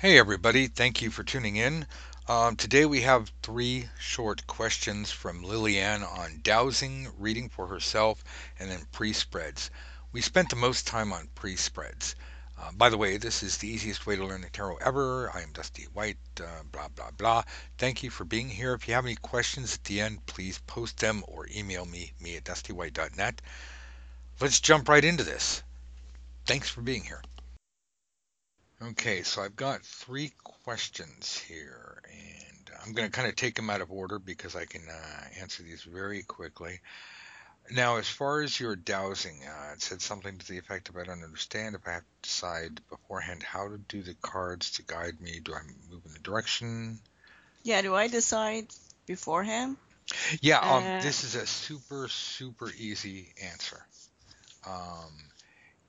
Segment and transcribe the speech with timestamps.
[0.00, 0.66] Hey, everybody.
[0.66, 1.86] Thank you for tuning in.
[2.26, 8.24] Um, today we have three short questions from Lilianne on dowsing, reading for herself,
[8.58, 9.70] and then pre spreads.
[10.10, 12.14] We spent the most time on pre spreads.
[12.58, 15.30] Uh, by the way, this is the easiest way to learn the tarot ever.
[15.36, 17.42] I am Dusty White, uh, blah, blah, blah.
[17.76, 18.72] Thank you for being here.
[18.72, 22.38] If you have any questions at the end, please post them or email me, me
[22.38, 23.42] at dustywhite.net.
[24.40, 25.62] Let's jump right into this.
[26.46, 27.20] Thanks for being here.
[28.82, 33.68] Okay, so I've got three questions here, and I'm going to kind of take them
[33.68, 36.80] out of order because I can uh, answer these very quickly.
[37.70, 41.04] Now, as far as your dowsing, uh, it said something to the effect of I
[41.04, 45.20] don't understand if I have to decide beforehand how to do the cards to guide
[45.20, 45.40] me.
[45.40, 45.60] Do I
[45.90, 47.00] move in the direction?
[47.62, 48.68] Yeah, do I decide
[49.04, 49.76] beforehand?
[50.40, 53.84] Yeah, um, uh, this is a super, super easy answer.
[54.66, 55.12] Um,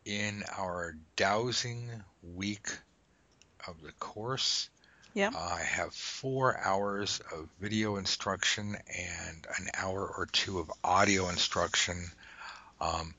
[0.05, 1.89] in our dowsing
[2.23, 2.67] week
[3.67, 4.69] of the course,
[5.13, 5.31] yeah.
[5.37, 12.11] I have four hours of video instruction and an hour or two of audio instruction.
[12.79, 13.13] Um,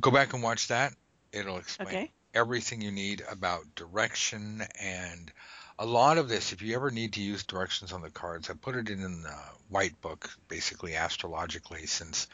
[0.00, 0.94] go back and watch that.
[1.32, 2.10] It'll explain okay.
[2.32, 5.32] everything you need about direction and
[5.78, 6.52] a lot of this.
[6.52, 9.36] If you ever need to use directions on the cards, I put it in the
[9.68, 12.28] white book, basically astrologically, since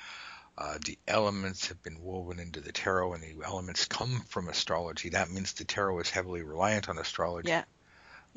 [0.59, 5.11] uh, the elements have been woven into the tarot and the elements come from astrology.
[5.11, 7.49] That means the tarot is heavily reliant on astrology.
[7.49, 7.65] Yeah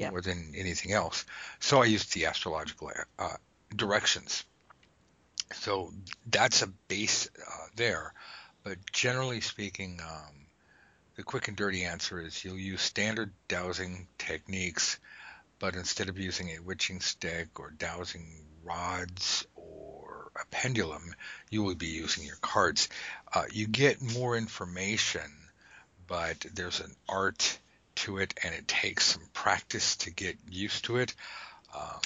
[0.01, 0.09] yeah.
[0.09, 1.25] more than anything else.
[1.59, 3.35] So I used the astrological uh,
[3.75, 4.43] directions.
[5.53, 5.93] So
[6.27, 8.13] that's a base uh, there.
[8.63, 10.47] But generally speaking, um,
[11.15, 14.99] the quick and dirty answer is you'll use standard dowsing techniques,
[15.59, 19.80] but instead of using a witching stick or dowsing rods or
[20.41, 21.13] a pendulum,
[21.49, 22.89] you will be using your cards.
[23.33, 25.29] Uh, you get more information,
[26.07, 27.59] but there's an art
[27.95, 31.13] to it, and it takes some practice to get used to it.
[31.75, 32.01] Um,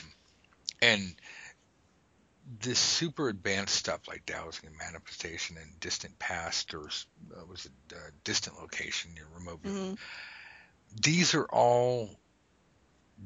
[0.81, 1.16] and
[2.61, 7.95] this super advanced stuff like dowsing and manifestation and distant past or uh, was it
[7.95, 9.64] uh, distant location, your remote.
[9.64, 9.93] Mm-hmm.
[11.02, 12.10] These are all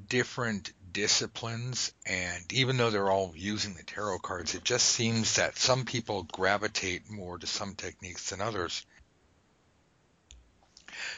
[0.07, 5.57] different disciplines, and even though they're all using the tarot cards, it just seems that
[5.57, 8.85] some people gravitate more to some techniques than others.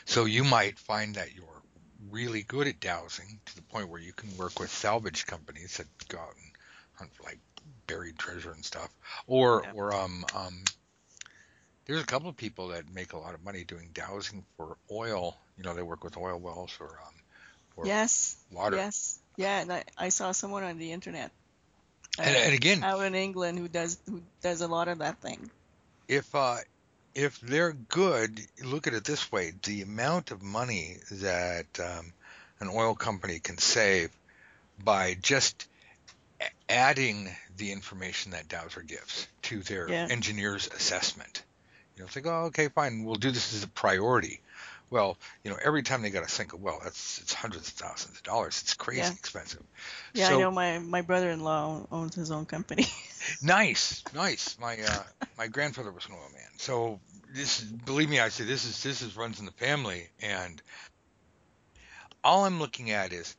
[0.05, 1.45] So you might find that you're
[2.09, 5.87] really good at dowsing to the point where you can work with salvage companies that
[6.07, 6.51] go out and
[6.93, 7.39] hunt for like
[7.87, 8.89] buried treasure and stuff.
[9.27, 9.71] Or yeah.
[9.73, 10.63] or um um
[11.85, 15.37] there's a couple of people that make a lot of money doing dowsing for oil.
[15.57, 17.20] You know, they work with oil wells or um or
[17.83, 18.77] yes water.
[18.77, 19.19] Yes.
[19.37, 21.31] Yeah, and I, I saw someone on the internet.
[22.19, 25.19] Uh, and, and again, out in England who does who does a lot of that
[25.21, 25.49] thing.
[26.07, 26.57] If uh
[27.15, 32.13] if they're good, look at it this way: the amount of money that um,
[32.59, 34.11] an oil company can save
[34.83, 35.67] by just
[36.69, 40.07] adding the information that Dowser gives to their yeah.
[40.09, 41.43] engineer's assessment.
[41.95, 44.41] You know, it's like, oh, okay, fine, we'll do this as a priority.
[44.91, 47.74] Well, you know, every time they got to sink a well, that's it's hundreds of
[47.75, 48.62] thousands of dollars.
[48.62, 49.13] It's crazy yeah.
[49.13, 49.63] expensive.
[50.13, 52.85] Yeah, so, I know my my brother-in-law owns his own company.
[53.41, 54.57] nice, nice.
[54.59, 55.03] My uh,
[55.38, 56.50] my grandfather was an oil man.
[56.57, 57.00] So
[57.34, 60.62] this, believe me, I say this is this is runs in the family, and
[62.22, 63.34] all I'm looking at is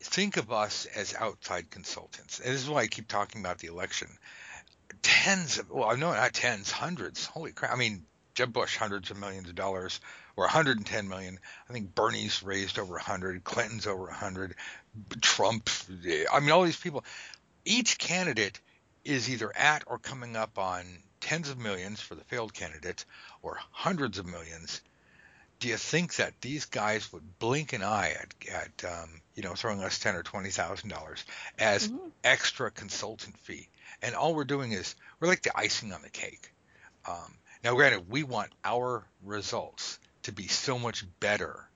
[0.00, 2.40] think of us as outside consultants.
[2.40, 4.08] And this is why I keep talking about the election.
[5.00, 7.24] Tens of, well, no, not tens, hundreds.
[7.24, 7.72] Holy crap!
[7.72, 8.04] I mean,
[8.34, 10.00] Jeb Bush, hundreds of millions of dollars
[10.36, 11.38] or 110 million.
[11.68, 14.54] I think Bernie's raised over 100, Clinton's over 100,
[15.20, 15.68] Trump.
[16.32, 17.04] I mean, all these people.
[17.64, 18.60] Each candidate
[19.04, 20.84] is either at or coming up on
[21.20, 23.06] tens of millions for the failed candidates
[23.42, 24.80] or hundreds of millions.
[25.60, 29.54] Do you think that these guys would blink an eye at, at um, you know,
[29.54, 31.24] throwing us ten or twenty thousand dollars
[31.58, 32.08] as mm-hmm.
[32.24, 33.68] extra consultant fee?
[34.02, 36.50] And all we're doing is we're like the icing on the cake.
[37.06, 41.68] Um, now, granted, we want our results to be so much better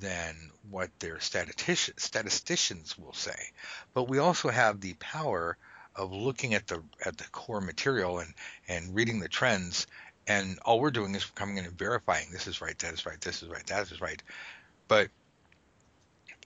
[0.00, 0.34] than
[0.70, 3.50] what their statisticians, statisticians will say.
[3.94, 5.56] But we also have the power
[5.94, 8.34] of looking at the at the core material and
[8.68, 9.86] and reading the trends
[10.26, 13.20] and all we're doing is coming in and verifying this is right, that is right,
[13.20, 14.22] this is right, that is right.
[14.88, 15.08] But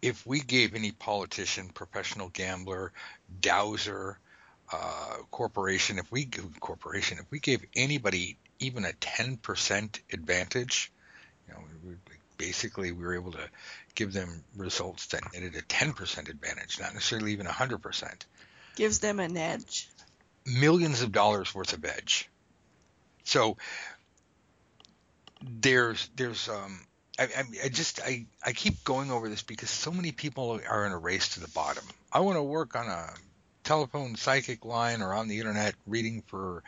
[0.03, 2.93] if we gave any politician, professional gambler,
[3.41, 4.19] dowser,
[4.73, 6.27] uh, corporation, if we
[6.61, 10.93] corporation, if we gave anybody even a 10% advantage,
[11.51, 13.49] you know, we, basically we were able to
[13.95, 18.13] give them results that netted a 10% advantage, not necessarily even 100%.
[18.77, 19.89] Gives them an edge.
[20.47, 22.31] Millions of dollars worth of edge.
[23.25, 23.59] So
[25.43, 26.81] there's there's um,
[27.19, 30.87] I, I, I just I, I keep going over this because so many people are
[30.87, 31.85] in a race to the bottom.
[32.13, 33.11] I want to work on a
[33.65, 36.63] telephone psychic line or on the internet reading for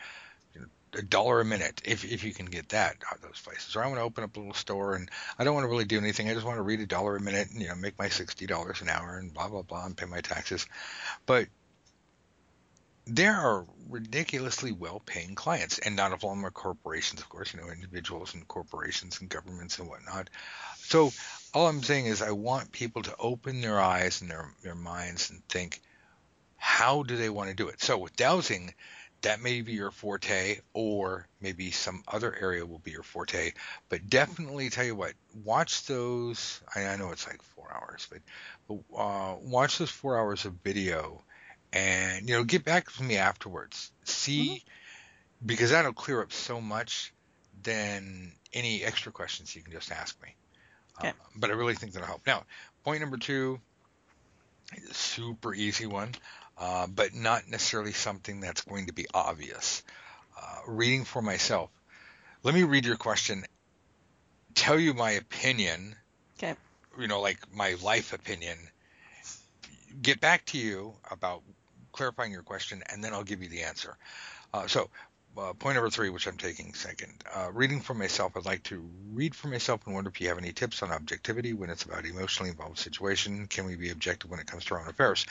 [0.95, 3.75] a dollar a minute if if you can get that out of those places.
[3.75, 5.85] Or I want to open up a little store and I don't want to really
[5.85, 6.29] do anything.
[6.29, 8.45] I just want to read a dollar a minute and you know make my sixty
[8.45, 10.65] dollars an hour and blah blah blah and pay my taxes.
[11.25, 11.47] But
[13.05, 17.53] there are ridiculously well-paying clients, and not all of them are corporations, of course.
[17.53, 20.29] You know, individuals and corporations and governments and whatnot.
[20.77, 21.11] So
[21.53, 25.29] all I'm saying is, I want people to open their eyes and their their minds
[25.29, 25.81] and think,
[26.55, 27.81] how do they want to do it?
[27.81, 28.73] So with dowsing,
[29.23, 33.51] that may be your forte, or maybe some other area will be your forte.
[33.89, 36.61] But definitely, tell you what, watch those.
[36.73, 38.19] I, I know it's like four hours, but,
[38.67, 41.23] but uh, watch those four hours of video
[41.73, 45.47] and you know get back to me afterwards see mm-hmm.
[45.47, 47.13] because that'll clear up so much
[47.63, 50.35] than any extra questions you can just ask me
[50.99, 51.09] okay.
[51.09, 52.43] Uh, but i really think that'll help now
[52.83, 53.59] point number two
[54.91, 56.11] super easy one
[56.57, 59.83] uh, but not necessarily something that's going to be obvious
[60.41, 61.69] uh, reading for myself
[62.43, 63.43] let me read your question
[64.55, 65.95] tell you my opinion
[66.37, 66.55] okay
[66.99, 68.57] you know like my life opinion
[70.01, 71.43] get back to you about
[71.93, 73.95] clarifying your question, and then I'll give you the answer.
[74.53, 74.89] Uh, so,
[75.37, 78.33] uh, point number three, which I'm taking second, uh, reading for myself.
[78.35, 81.53] I'd like to read for myself and wonder if you have any tips on objectivity
[81.53, 83.47] when it's about emotionally involved situation.
[83.47, 85.25] Can we be objective when it comes to our own affairs?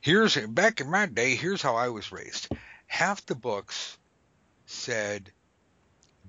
[0.00, 1.34] Here's back in my day.
[1.34, 2.48] Here's how I was raised.
[2.86, 3.98] Half the books
[4.66, 5.30] said,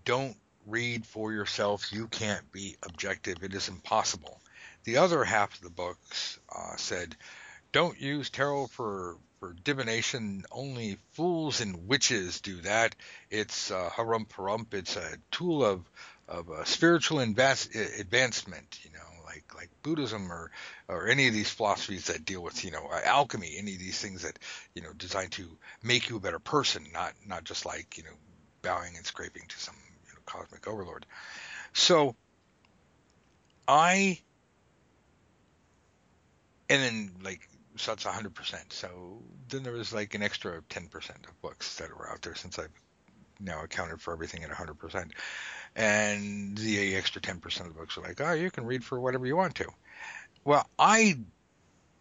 [0.05, 1.91] "Don't read for yourself.
[1.91, 3.43] You can't be objective.
[3.43, 4.41] It is impossible."
[4.83, 7.15] The other half of the books uh, said,
[7.71, 10.45] "Don't use tarot for for divination.
[10.51, 12.95] Only fools and witches do that.
[13.29, 14.73] It's uh, harump harump.
[14.73, 15.81] It's a tool of
[16.29, 18.79] of uh, spiritual advancement.
[18.83, 20.49] You know, like like Buddhism or
[20.87, 23.55] or any of these philosophies that deal with you know uh, alchemy.
[23.57, 24.39] Any of these things that
[24.75, 28.15] you know designed to make you a better person, not not just like you know
[28.61, 29.75] bowing and scraping to some
[30.07, 31.05] you know, cosmic overlord.
[31.73, 32.15] So
[33.67, 34.19] I
[36.69, 37.41] and then like
[37.75, 38.71] so that's 100%.
[38.71, 42.59] So then there was like an extra 10% of books that were out there since
[42.59, 42.69] I've
[43.39, 45.11] now accounted for everything at 100%.
[45.75, 49.25] And the extra 10% of the books were like, oh, you can read for whatever
[49.25, 49.67] you want to.
[50.43, 51.17] Well, I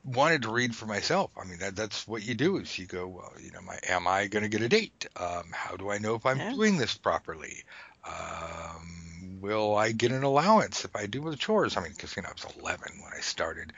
[0.04, 1.30] wanted to read for myself.
[1.40, 4.06] I mean, that, that's what you do is you go, well, you know, my, am
[4.06, 5.06] I going to get a date?
[5.16, 6.52] Um, how do I know if I'm yeah.
[6.52, 7.64] doing this properly?
[8.04, 9.01] Um,
[9.42, 11.76] will I get an allowance if I do the chores?
[11.76, 13.72] I mean, because you know I was 11 when I started.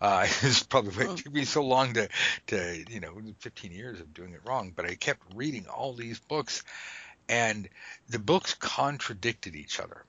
[0.00, 2.08] Uh, it's probably it took me so long to,
[2.46, 4.72] to you know, 15 years of doing it wrong.
[4.74, 6.62] But I kept reading all these books,
[7.28, 7.68] and
[8.08, 10.04] the books contradicted each other.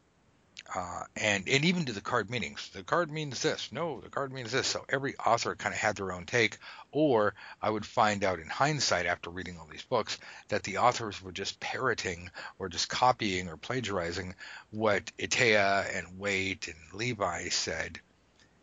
[0.73, 2.69] Uh, and and even to the card meanings.
[2.73, 3.71] The card means this.
[3.71, 4.67] No, the card means this.
[4.67, 6.57] So every author kind of had their own take.
[6.91, 10.19] Or I would find out in hindsight after reading all these books
[10.49, 12.29] that the authors were just parroting
[12.59, 14.35] or just copying or plagiarizing
[14.69, 17.99] what Etteilla and Waite and Levi said.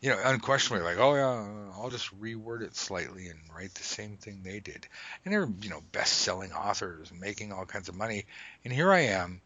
[0.01, 4.17] You know, unquestionably, like, oh yeah, I'll just reword it slightly and write the same
[4.17, 4.87] thing they did.
[5.25, 8.27] And they're, you know, best-selling authors making all kinds of money.
[8.65, 9.41] And here I am,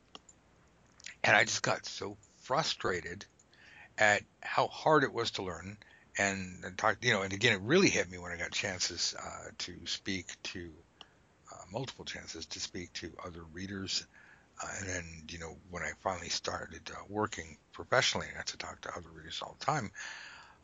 [1.23, 3.25] and I just got so frustrated
[3.99, 5.77] at how hard it was to learn
[6.19, 9.51] and, talk, you know, and again, it really hit me when I got chances uh,
[9.59, 10.71] to speak to
[11.53, 14.07] uh, multiple chances to speak to other readers.
[14.63, 18.59] Uh, and then, you know, when I finally started uh, working professionally, I got to
[18.59, 19.91] talk to other readers all the time.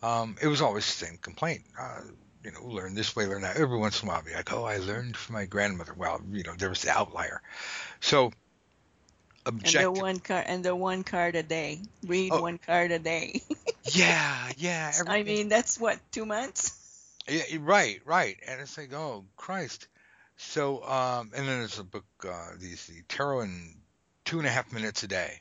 [0.02, 1.62] Um, it was always the same complaint.
[1.80, 2.00] Uh,
[2.44, 3.56] you know, learn this way, learn that.
[3.56, 5.94] Every once in a while, I'd be like, oh, I learned from my grandmother.
[5.96, 7.40] Well, you know, there was the outlier.
[8.00, 8.32] So
[9.46, 9.86] objective.
[9.86, 11.80] And the one card and the one card a day.
[12.06, 12.42] Read oh.
[12.42, 13.42] one card a day.
[13.84, 14.92] yeah, yeah.
[15.06, 16.82] I mean, that's what two months.
[17.28, 18.36] Yeah, right, right.
[18.46, 19.88] And it's like, oh Christ.
[20.36, 23.74] So, um, and then there's a book, uh, these the tarot in
[24.24, 25.40] two and a half minutes a day.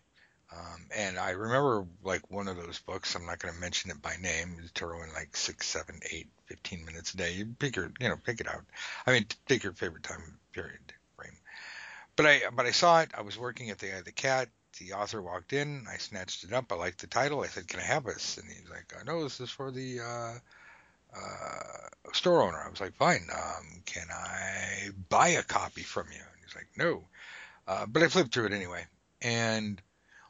[0.55, 3.15] Um, and I remember like one of those books.
[3.15, 4.57] I'm not going to mention it by name.
[4.73, 7.33] Tarot in like six, seven, eight, fifteen minutes a day.
[7.33, 8.63] You pick your, you know, pick it out.
[9.05, 10.93] I mean, pick your favorite time period
[12.15, 13.11] but I but I saw it.
[13.17, 14.49] I was working at the Eye of the Cat.
[14.79, 15.85] The author walked in.
[15.91, 16.71] I snatched it up.
[16.71, 17.41] I liked the title.
[17.41, 20.33] I said, "Can I have this?" And he's like, "No, this is for the uh,
[21.17, 23.27] uh, store owner." I was like, "Fine.
[23.33, 27.07] Um, can I buy a copy from you?" And he's like, "No."
[27.67, 28.85] Uh, but I flipped through it anyway.
[29.21, 29.81] And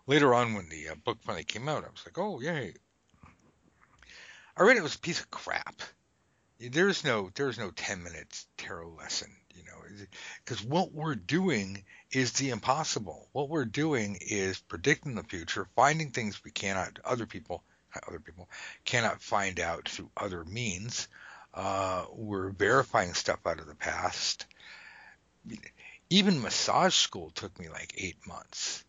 [0.07, 2.73] later on, when the uh, book finally came out, I was like, "Oh, yay!"
[4.57, 5.81] I read it, was a piece of crap.
[6.59, 10.05] There's no there's no 10 minutes tarot lesson You know,
[10.43, 13.27] because what we're doing is the impossible.
[13.31, 17.63] What we're doing is predicting the future, finding things we cannot, other people,
[18.07, 18.49] other people
[18.83, 21.07] cannot find out through other means.
[21.53, 24.45] Uh, we're verifying stuff out of the past.
[26.09, 28.83] Even massage school took me like eight months.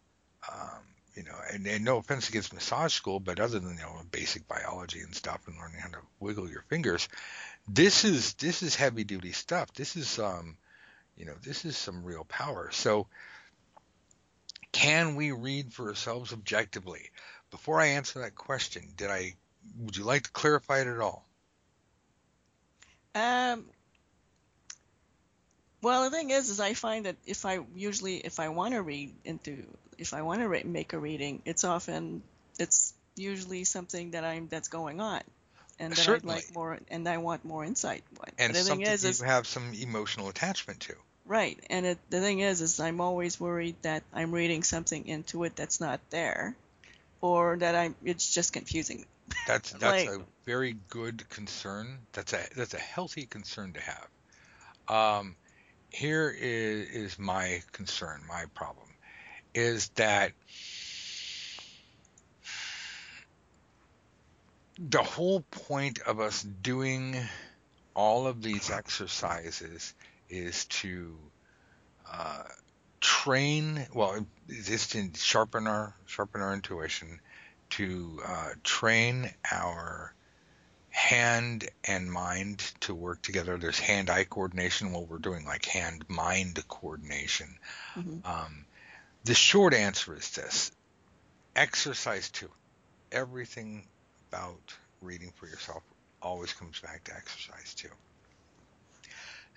[0.53, 0.83] Um,
[1.15, 4.47] you know, and, and, no offense against massage school, but other than you know basic
[4.47, 7.09] biology and stuff and learning how to wiggle your fingers,
[7.69, 9.73] this is this is heavy duty stuff.
[9.73, 10.57] This is um,
[11.17, 12.71] you know, this is some real power.
[12.73, 13.07] So,
[14.73, 17.11] can we read for ourselves objectively?
[17.51, 19.35] Before I answer that question, did I?
[19.79, 21.27] Would you like to clarify it at all?
[23.15, 23.65] Um.
[25.83, 28.83] Well, the thing is, is I find that if I usually, if I want to
[28.83, 29.65] read into,
[29.99, 32.23] if I want to re- make a reading, it's often,
[32.59, 35.23] it's usually something that I'm that's going on,
[35.79, 38.03] and that I'd like more, and I want more insight.
[38.39, 40.95] And but the thing is, is, you have some emotional attachment to.
[41.25, 45.45] Right, and it, the thing is, is I'm always worried that I'm reading something into
[45.45, 46.57] it that's not there,
[47.21, 49.07] or that I'm it's just confusing.
[49.49, 51.99] That's that's like, a very good concern.
[52.13, 54.09] That's a that's a healthy concern to have.
[54.89, 55.37] Um,
[55.91, 58.89] here is is my concern, my problem,
[59.53, 60.33] is that
[64.79, 67.17] the whole point of us doing
[67.95, 69.95] all of these exercises
[70.29, 71.17] is to
[72.13, 72.43] uh,
[73.01, 73.87] train.
[73.95, 77.21] Well, just to sharpen our sharpen our intuition,
[77.71, 80.13] to uh, train our
[80.91, 83.59] hand and mind to work together.
[83.59, 84.93] There's hand-eye coordination.
[84.93, 87.59] Well, we're doing like hand-mind coordination.
[87.95, 88.27] Mm-hmm.
[88.27, 88.65] Um,
[89.25, 90.71] the short answer is this:
[91.55, 92.51] exercise two.
[93.11, 93.87] Everything
[94.31, 95.83] about reading for yourself
[96.23, 97.89] always comes back to exercise too.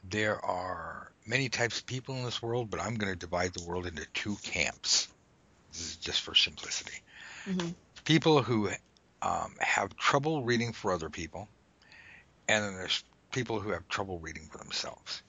[0.10, 3.64] there are many types of people in this world, but I'm going to divide the
[3.64, 5.08] world into two camps.
[5.72, 6.98] This is just for simplicity.
[7.48, 7.70] Mm-hmm.
[8.06, 8.70] People who
[9.22, 11.48] um, have trouble reading for other people,
[12.48, 15.22] and then there's people who have trouble reading for themselves.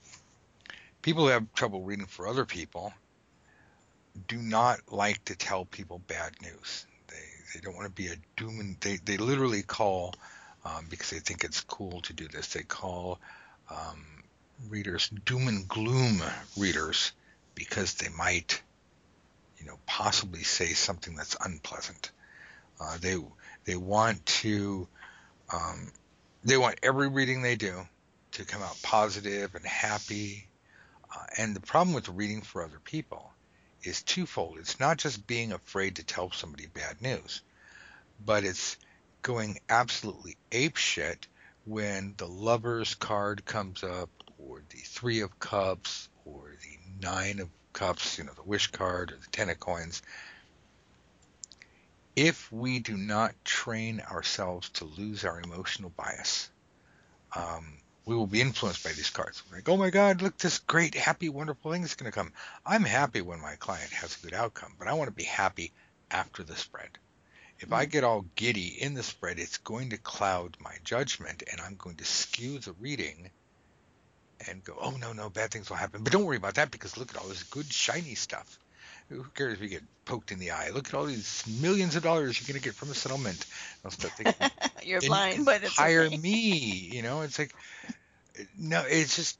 [1.01, 2.93] People who have trouble reading for other people
[4.27, 6.85] do not like to tell people bad news.
[7.53, 10.13] They don't want to be a doom and they they literally call
[10.65, 12.53] um, because they think it's cool to do this.
[12.53, 13.19] They call
[13.69, 14.05] um,
[14.69, 16.21] readers, doom and gloom
[16.57, 17.11] readers,
[17.55, 18.61] because they might,
[19.57, 22.11] you know, possibly say something that's unpleasant.
[22.79, 23.17] Uh, they
[23.65, 24.87] they want to
[25.53, 25.91] um,
[26.43, 27.85] they want every reading they do
[28.33, 30.47] to come out positive and happy.
[31.13, 33.31] Uh, and the problem with reading for other people
[33.83, 34.57] is twofold.
[34.59, 37.41] It's not just being afraid to tell somebody bad news,
[38.23, 38.77] but it's
[39.21, 41.27] going absolutely apeshit
[41.65, 47.49] when the lover's card comes up or the three of cups or the nine of
[47.73, 50.01] cups, you know, the wish card or the ten of coins,
[52.15, 56.49] if we do not train ourselves to lose our emotional bias,
[57.35, 59.43] um, we will be influenced by these cards.
[59.49, 62.33] We're like, oh my God, look, this great, happy, wonderful thing is going to come.
[62.65, 65.71] I'm happy when my client has a good outcome, but I want to be happy
[66.09, 66.97] after the spread.
[67.59, 67.91] If I mm-hmm.
[67.91, 71.97] get all giddy in the spread, it's going to cloud my judgment and I'm going
[71.97, 73.29] to skew the reading
[74.47, 76.03] and go, oh no, no, bad things will happen.
[76.03, 78.57] But don't worry about that because look at all this good shiny stuff.
[79.11, 80.69] Who cares if you get poked in the eye?
[80.73, 83.45] Look at all these millions of dollars you're going to get from a settlement.
[83.83, 84.49] I'll start thinking,
[84.83, 86.17] you're blind, you but it's hire okay.
[86.17, 86.89] me.
[86.93, 87.53] You know, it's like
[88.57, 89.37] no, it's just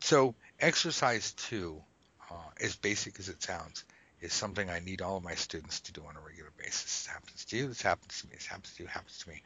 [0.00, 1.82] so exercise two,
[2.30, 3.84] uh, as basic as it sounds,
[4.20, 6.84] is something I need all of my students to do on a regular basis.
[6.84, 7.68] This happens to you.
[7.68, 8.34] This happens to me.
[8.36, 8.88] This happens to you.
[8.88, 9.42] Happens to me.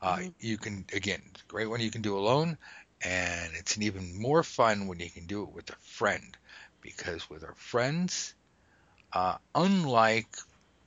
[0.00, 0.28] Uh, mm-hmm.
[0.38, 2.58] You can again, great one you can do alone
[3.04, 6.36] and it's an even more fun when you can do it with a friend
[6.80, 8.33] because with our friends
[9.14, 10.28] uh, unlike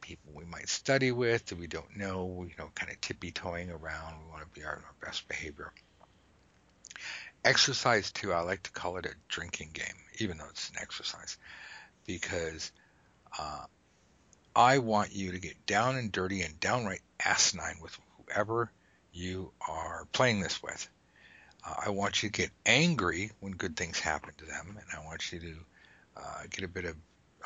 [0.02, 3.70] people we might study with that we don't know you know kind of tippy toeing
[3.70, 5.72] around we want to be our, our best behavior.
[7.44, 11.38] Exercise too i like to call it a drinking game even though it's an exercise
[12.06, 12.72] because
[13.40, 13.66] uh,
[14.56, 18.72] i want you to get down and dirty and downright asinine with whoever
[19.18, 20.88] you are playing this with.
[21.66, 25.04] Uh, I want you to get angry when good things happen to them, and I
[25.06, 25.56] want you to
[26.16, 26.96] uh, get a bit of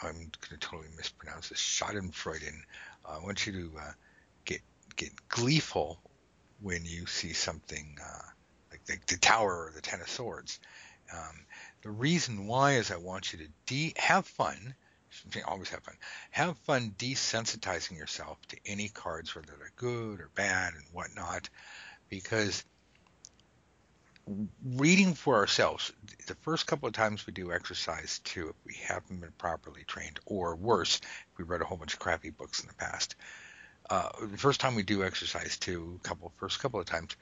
[0.01, 2.53] I'm going to totally mispronounce this Schadenfreude.
[3.05, 3.91] Uh, I want you to uh,
[4.45, 4.62] get
[4.95, 6.00] get gleeful
[6.62, 8.27] when you see something uh,
[8.69, 10.60] like the, the, Tower or the Ten of Swords.
[11.13, 11.45] Um,
[11.81, 14.75] the reason why is I want you to de- have fun.
[15.45, 15.95] Always have fun.
[16.29, 21.50] Have fun desensitizing yourself to any cards, whether they're good or bad and whatnot,
[22.10, 22.63] because
[24.63, 25.91] reading for ourselves.
[26.27, 30.19] The first couple of times we do exercise two, if we haven't been properly trained,
[30.25, 33.15] or worse, if we read a whole bunch of crappy books in the past.
[33.89, 37.15] Uh, the first time we do exercise two, couple first couple of times,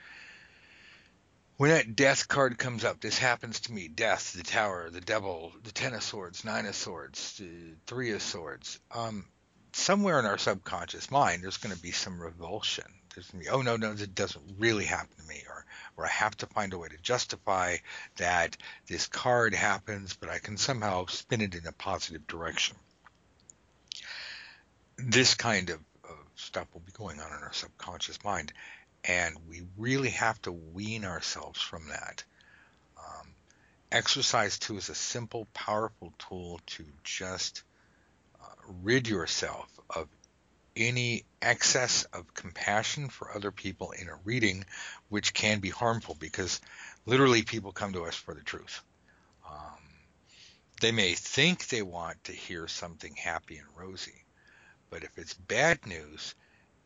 [1.57, 5.51] when that death card comes up, this happens to me: death, the tower, the devil,
[5.63, 8.79] the ten of swords, nine of swords, the three of swords.
[8.91, 9.25] Um,
[9.73, 12.85] somewhere in our subconscious mind, there's going to be some revulsion.
[13.11, 15.65] To oh no, no, that doesn't really happen to me, or
[15.97, 17.77] or I have to find a way to justify
[18.17, 18.55] that
[18.87, 22.77] this card happens, but I can somehow spin it in a positive direction.
[24.97, 28.53] This kind of, of stuff will be going on in our subconscious mind,
[29.03, 32.23] and we really have to wean ourselves from that.
[32.97, 33.33] Um,
[33.91, 37.63] exercise two is a simple, powerful tool to just
[38.83, 40.07] rid yourself of
[40.79, 44.65] any excess of compassion for other people in a reading,
[45.09, 46.62] which can be harmful because
[47.05, 48.81] literally people come to us for the truth.
[49.50, 49.77] Um,
[50.81, 54.24] they may think they want to hear something happy and rosy,
[54.89, 56.36] but if it's bad news,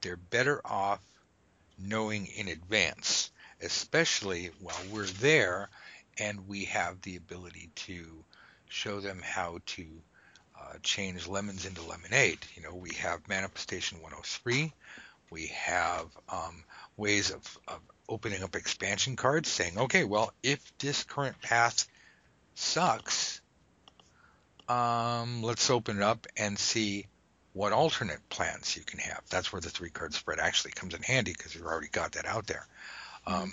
[0.01, 0.99] they're better off
[1.77, 3.31] knowing in advance,
[3.61, 5.69] especially while we're there
[6.19, 8.23] and we have the ability to
[8.67, 9.85] show them how to
[10.63, 12.39] uh, change lemons into lemonade.
[12.55, 14.71] You know, we have Manifestation 103.
[15.29, 16.63] We have um,
[16.95, 21.87] ways of, of opening up expansion cards saying, okay, well, if this current path
[22.55, 23.41] sucks,
[24.69, 27.07] um, let's open it up and see
[27.53, 29.21] what alternate plans you can have.
[29.29, 32.25] That's where the three card spread actually comes in handy because you've already got that
[32.25, 32.65] out there.
[33.27, 33.51] Um,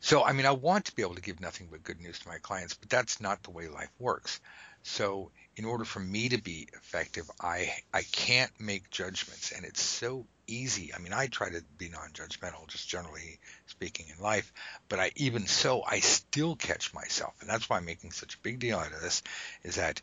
[0.00, 2.28] so, I mean, I want to be able to give nothing but good news to
[2.28, 4.40] my clients, but that's not the way life works.
[4.82, 9.82] So, in order for me to be effective, I I can't make judgments, and it's
[9.82, 10.92] so easy.
[10.94, 14.52] I mean, I try to be non-judgmental, just generally speaking in life,
[14.88, 18.38] but I even so, I still catch myself, and that's why I'm making such a
[18.42, 19.22] big deal out of this.
[19.62, 20.00] Is that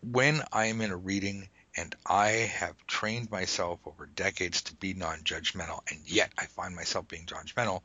[0.00, 4.94] when I am in a reading and I have trained myself over decades to be
[4.94, 7.82] non-judgmental, and yet I find myself being judgmental,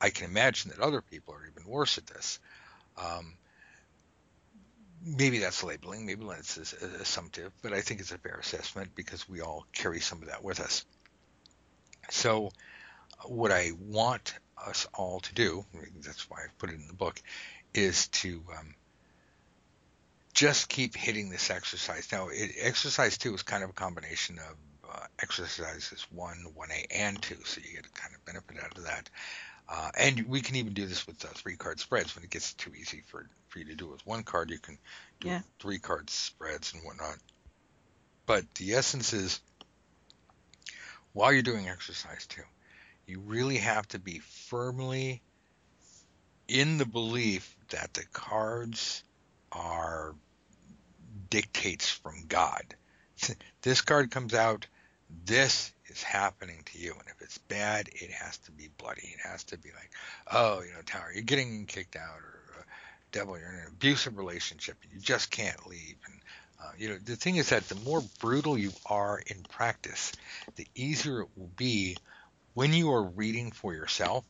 [0.00, 2.38] I can imagine that other people are even worse at this.
[2.96, 3.34] Um,
[5.04, 9.40] maybe that's labeling, maybe it's assumptive, but I think it's a fair assessment because we
[9.40, 10.84] all carry some of that with us.
[12.10, 12.50] So,
[13.24, 14.34] what I want
[14.66, 15.64] us all to do,
[16.04, 17.20] that's why I put it in the book,
[17.74, 18.74] is to um,
[20.34, 22.08] just keep hitting this exercise.
[22.12, 24.56] Now, it, exercise two is kind of a combination of
[24.92, 28.84] uh, exercises one, 1A, and two, so you get a kind of benefit out of
[28.84, 29.08] that.
[29.68, 32.52] Uh, and we can even do this with uh, three card spreads when it gets
[32.54, 34.50] too easy for, for you to do with one card.
[34.50, 34.78] You can
[35.20, 35.40] do yeah.
[35.60, 37.16] three card spreads and whatnot.
[38.26, 39.40] But the essence is
[41.12, 42.42] while you're doing exercise two,
[43.06, 45.22] you really have to be firmly
[46.48, 49.04] in the belief that the cards
[49.50, 50.14] are
[51.30, 52.74] dictates from God.
[53.62, 54.66] This card comes out,
[55.24, 56.92] this is happening to you.
[56.92, 59.14] And if it's bad, it has to be bloody.
[59.14, 59.90] It has to be like,
[60.32, 62.62] oh, you know, Tower, you're getting kicked out, or uh,
[63.12, 64.76] Devil, you're in an abusive relationship.
[64.82, 65.96] and You just can't leave.
[66.06, 66.20] And
[66.60, 70.12] uh, you know, the thing is that the more brutal you are in practice,
[70.56, 71.96] the easier it will be
[72.54, 74.24] when you are reading for yourself.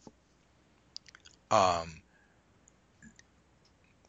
[1.50, 2.00] Um,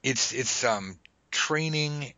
[0.02, 0.98] it's it's um,
[1.32, 2.14] training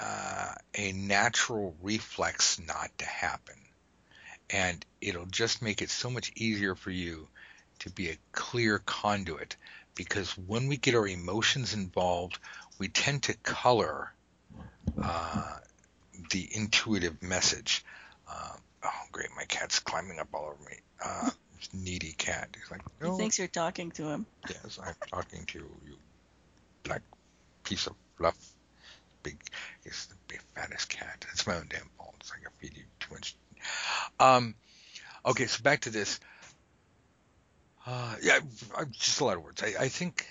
[0.00, 3.54] uh, a natural reflex not to happen
[4.52, 7.28] and it'll just make it so much easier for you
[7.80, 9.56] to be a clear conduit
[9.94, 12.38] because when we get our emotions involved,
[12.78, 14.12] we tend to color
[15.02, 15.56] uh,
[16.30, 17.84] the intuitive message.
[18.30, 18.52] Uh,
[18.84, 19.28] oh, great!
[19.36, 20.76] My cat's climbing up all over me.
[21.04, 21.30] Uh,
[21.72, 22.48] needy cat.
[22.54, 23.12] He's like, no.
[23.12, 24.26] He thinks you're talking to him.
[24.48, 25.94] Yes, I'm talking to you, you
[26.82, 27.02] black
[27.64, 28.38] piece of fluff.
[29.22, 29.36] Big,
[29.84, 31.26] it's the big fattest cat.
[31.32, 32.14] It's my own damn fault.
[32.20, 33.36] It's like I feed you too much
[34.18, 34.54] um,
[35.24, 36.20] okay, so back to this.
[37.86, 38.38] Uh, yeah,
[38.92, 39.62] just a lot of words.
[39.62, 40.26] I, I think,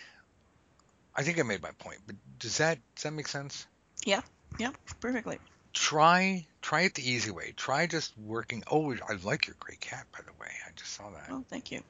[1.16, 1.98] I think I made my point.
[2.06, 3.66] But does that does that make sense?
[4.06, 4.22] Yeah,
[4.60, 5.40] yeah, perfectly.
[5.74, 7.54] Try try it the easy way.
[7.56, 8.64] Try just working.
[8.70, 10.50] Oh, I like your gray cat, by the way.
[10.66, 11.28] I just saw that.
[11.30, 11.82] Oh, thank you.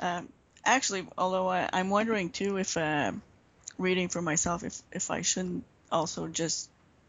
[0.00, 0.28] Um,
[0.64, 3.12] actually, although I, am wondering too if uh,
[3.78, 6.68] reading for myself, if if I shouldn't also just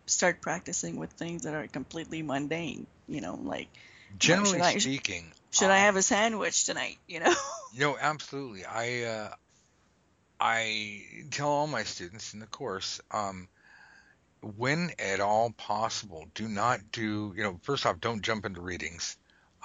[0.09, 2.87] start practicing with things that are completely mundane.
[3.07, 3.67] You know, like
[4.17, 6.97] generally should speaking, I, should um, I have a sandwich tonight?
[7.07, 7.33] You know.
[7.77, 8.65] no, absolutely.
[8.65, 9.33] I uh,
[10.39, 13.47] I tell all my students in the course, um,
[14.41, 17.33] when at all possible, do not do.
[17.35, 19.17] You know, first off, don't jump into readings.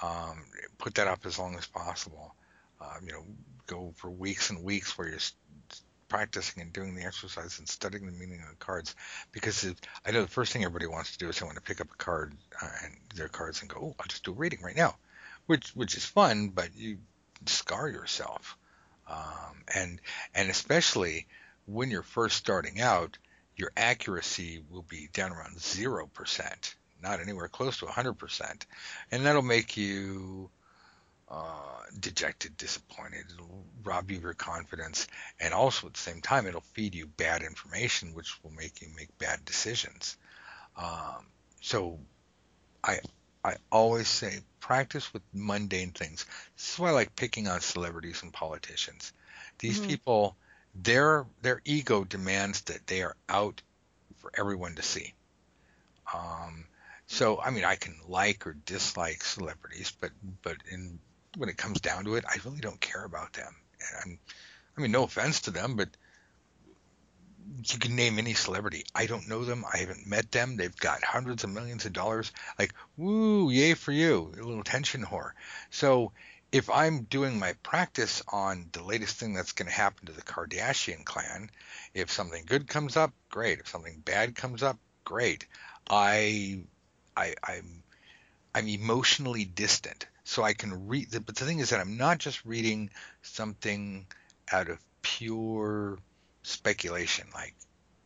[0.03, 0.43] Um,
[0.77, 2.35] put that up as long as possible.
[2.81, 3.23] uh, you know,
[3.67, 5.19] go for weeks and weeks where you're
[6.15, 8.95] practicing and doing the exercise and studying the meaning of the cards
[9.33, 9.75] because it,
[10.05, 11.89] I know the first thing everybody wants to do is they want to pick up
[11.93, 14.77] a card uh, and their cards and go, oh, I'll just do a reading right
[14.77, 14.95] now,
[15.47, 16.99] which which is fun, but you
[17.45, 18.57] scar yourself,
[19.09, 19.99] um, and
[20.33, 21.27] and especially
[21.65, 23.17] when you're first starting out,
[23.57, 28.65] your accuracy will be down around zero percent, not anywhere close to 100%,
[29.11, 30.49] and that'll make you
[31.29, 33.25] uh, dejected, disappointed.
[33.33, 35.07] It'll rob you of your confidence,
[35.39, 38.89] and also at the same time, it'll feed you bad information, which will make you
[38.95, 40.17] make bad decisions.
[40.77, 41.25] Um,
[41.61, 41.99] so,
[42.83, 42.99] I
[43.43, 46.25] I always say practice with mundane things.
[46.55, 49.13] This is why I like picking on celebrities and politicians.
[49.59, 49.89] These mm-hmm.
[49.89, 50.35] people,
[50.73, 53.61] their their ego demands that they are out
[54.17, 55.13] for everyone to see.
[56.13, 56.65] Um,
[57.07, 60.11] so I mean, I can like or dislike celebrities, but
[60.41, 60.99] but in
[61.37, 63.55] when it comes down to it, I really don't care about them.
[64.03, 64.17] And
[64.77, 65.89] I mean, no offense to them, but
[67.71, 68.85] you can name any celebrity.
[68.93, 69.65] I don't know them.
[69.71, 70.57] I haven't met them.
[70.57, 72.31] They've got hundreds of millions of dollars.
[72.57, 75.31] Like, woo, yay for you, a little attention whore.
[75.69, 76.11] So
[76.51, 80.21] if I'm doing my practice on the latest thing that's going to happen to the
[80.21, 81.49] Kardashian clan,
[81.93, 83.59] if something good comes up, great.
[83.59, 85.45] If something bad comes up, great.
[85.89, 86.61] I,
[87.15, 87.83] I, I'm,
[88.53, 91.07] I'm emotionally distant so I can read.
[91.25, 92.89] But the thing is that I'm not just reading
[93.21, 94.05] something
[94.51, 95.97] out of pure
[96.43, 97.55] speculation, like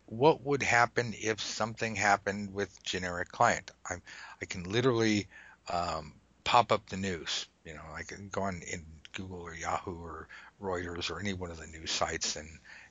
[0.05, 3.71] what would happen if something happened with generic client.
[3.89, 4.01] I'm,
[4.41, 5.27] I can literally
[5.71, 7.47] um, pop up the news.
[7.65, 10.27] You know, I can go on in Google or Yahoo or
[10.61, 12.49] Reuters or any one of the news sites and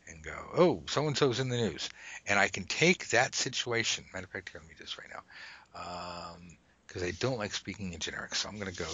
[0.09, 1.91] and go, oh, so and so's in the news,
[2.27, 4.07] and I can take that situation.
[4.14, 5.23] Matter of fact, let me do this right now.
[5.79, 6.57] Um,
[6.88, 8.35] because I don't like speaking in generic.
[8.35, 8.88] So I'm going to go.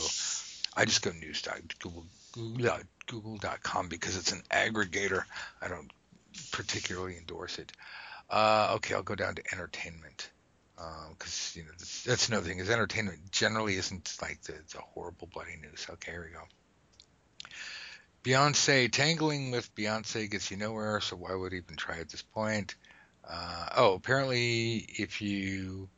[0.76, 1.42] I just go news.
[1.78, 5.22] Google Google Google.com because it's an aggregator.
[5.62, 5.90] I don't
[6.50, 7.72] particularly endorse it.
[8.28, 10.30] Uh, okay, I'll go down to entertainment
[10.76, 12.58] because uh, you know that's, that's, another thing.
[12.58, 15.86] Is entertainment generally isn't like the, the horrible bloody news.
[15.88, 16.42] Okay, here we go.
[18.24, 22.74] Beyonce tangling with Beyonce gets you nowhere, so why would even try at this point?
[23.28, 25.88] Uh, oh, apparently, if you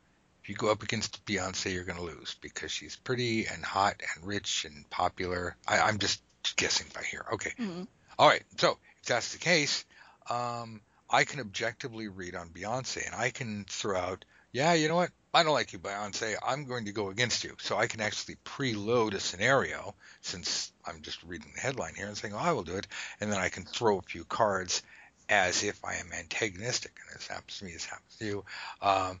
[0.47, 4.01] if you go up against Beyonce, you're going to lose because she's pretty and hot
[4.15, 5.57] and rich and popular.
[5.67, 6.21] I, am just
[6.55, 7.25] guessing by here.
[7.33, 7.49] Okay.
[7.59, 7.83] Mm-hmm.
[8.17, 8.43] All right.
[8.55, 9.83] So if that's the case,
[10.29, 10.79] um,
[11.09, 15.09] I can objectively read on Beyonce and I can throw out, yeah, you know what?
[15.33, 16.35] I don't like you, Beyonce.
[16.41, 17.57] I'm going to go against you.
[17.59, 22.15] So I can actually preload a scenario since I'm just reading the headline here and
[22.15, 22.87] saying, oh, I will do it.
[23.19, 24.81] And then I can throw a few cards
[25.29, 26.93] as if I am antagonistic.
[27.05, 28.45] And this happens to me, this happens to you.
[28.81, 29.19] Um,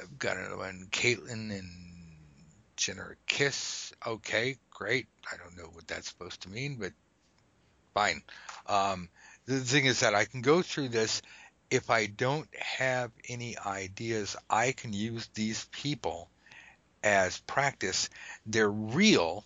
[0.00, 0.88] I've got another one.
[0.90, 1.70] Caitlyn and
[2.76, 3.92] Jenner kiss.
[4.06, 5.06] Okay, great.
[5.30, 6.92] I don't know what that's supposed to mean, but
[7.94, 8.22] fine.
[8.66, 9.08] Um,
[9.46, 11.22] the thing is that I can go through this.
[11.70, 16.30] If I don't have any ideas, I can use these people
[17.02, 18.08] as practice.
[18.46, 19.44] They're real,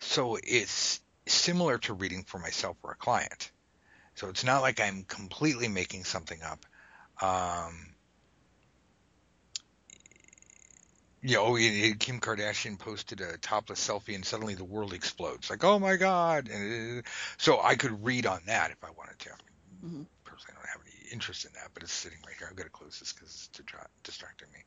[0.00, 3.50] so it's similar to reading for myself or a client.
[4.14, 6.66] So it's not like I'm completely making something up.
[7.22, 7.94] Um,
[11.22, 11.54] you know,
[11.98, 15.50] Kim Kardashian posted a topless selfie and suddenly the world explodes.
[15.50, 16.48] Like, oh my God.
[16.48, 17.02] And
[17.36, 19.30] so I could read on that if I wanted to.
[19.84, 20.02] mm-hmm.
[20.24, 22.46] Personally, I don't have any interest in that, but it's sitting right here.
[22.48, 24.60] I'm going to close this because it's distracting me.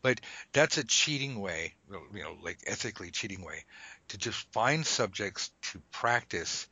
[0.00, 0.20] But
[0.52, 1.74] that's a cheating way,
[2.14, 3.64] you know, like ethically cheating way
[4.08, 6.68] to just find subjects to practice.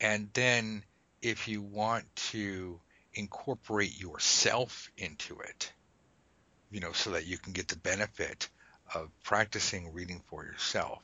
[0.00, 0.84] And then
[1.20, 2.78] if you want to
[3.14, 5.72] incorporate yourself into it,
[6.70, 8.48] you know, so that you can get the benefit
[8.94, 11.02] of practicing reading for yourself,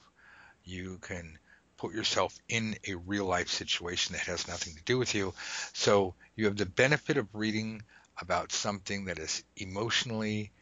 [0.65, 1.39] you can
[1.77, 5.35] put yourself in a real life situation that has nothing to do with you.
[5.73, 7.83] So you have the benefit of reading
[8.21, 10.53] about something that is emotionally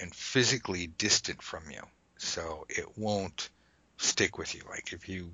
[0.00, 1.82] and physically distant from you.
[2.18, 3.50] So it won't
[3.98, 4.62] stick with you.
[4.68, 5.32] Like if you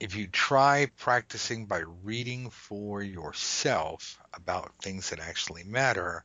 [0.00, 6.24] if you try practicing by reading for yourself about things that actually matter,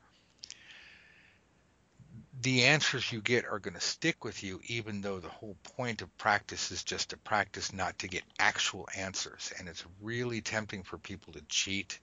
[2.42, 6.02] the answers you get are going to stick with you, even though the whole point
[6.02, 9.52] of practice is just to practice, not to get actual answers.
[9.58, 12.00] And it's really tempting for people to cheat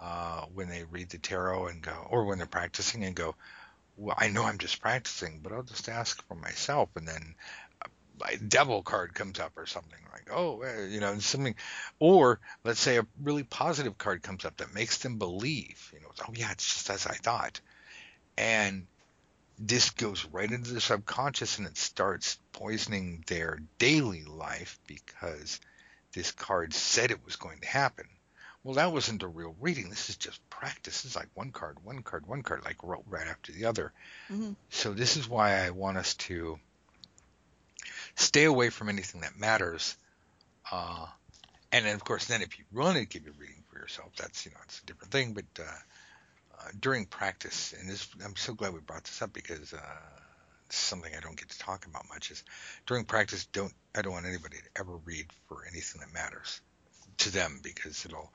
[0.00, 3.34] uh, when they read the tarot and go, or when they're practicing and go,
[3.96, 6.88] well, I know I'm just practicing, but I'll just ask for myself.
[6.96, 7.34] And then
[8.26, 11.54] a devil card comes up or something like, oh, eh, you know, something,
[11.98, 16.08] or let's say a really positive card comes up that makes them believe, you know,
[16.26, 17.60] oh yeah, it's just as I thought.
[18.38, 18.86] And
[19.58, 25.60] this goes right into the subconscious and it starts poisoning their daily life because
[26.12, 28.06] this card said it was going to happen.
[28.62, 29.90] Well, that wasn't a real reading.
[29.90, 31.04] This is just practice.
[31.04, 33.92] It's like one card, one card, one card, like right after the other.
[34.28, 34.52] Mm-hmm.
[34.70, 36.58] So this is why I want us to
[38.16, 39.96] stay away from anything that matters.
[40.70, 41.06] Uh,
[41.70, 44.44] and then, of course, then if you want to give a reading for yourself, that's
[44.44, 45.32] you know it's a different thing.
[45.32, 45.78] But uh,
[46.78, 49.80] during practice, and this, I'm so glad we brought this up because uh,
[50.68, 52.30] something I don't get to talk about much.
[52.30, 52.44] Is
[52.86, 56.60] during practice, don't I don't want anybody to ever read for anything that matters
[57.18, 58.32] to them because it'll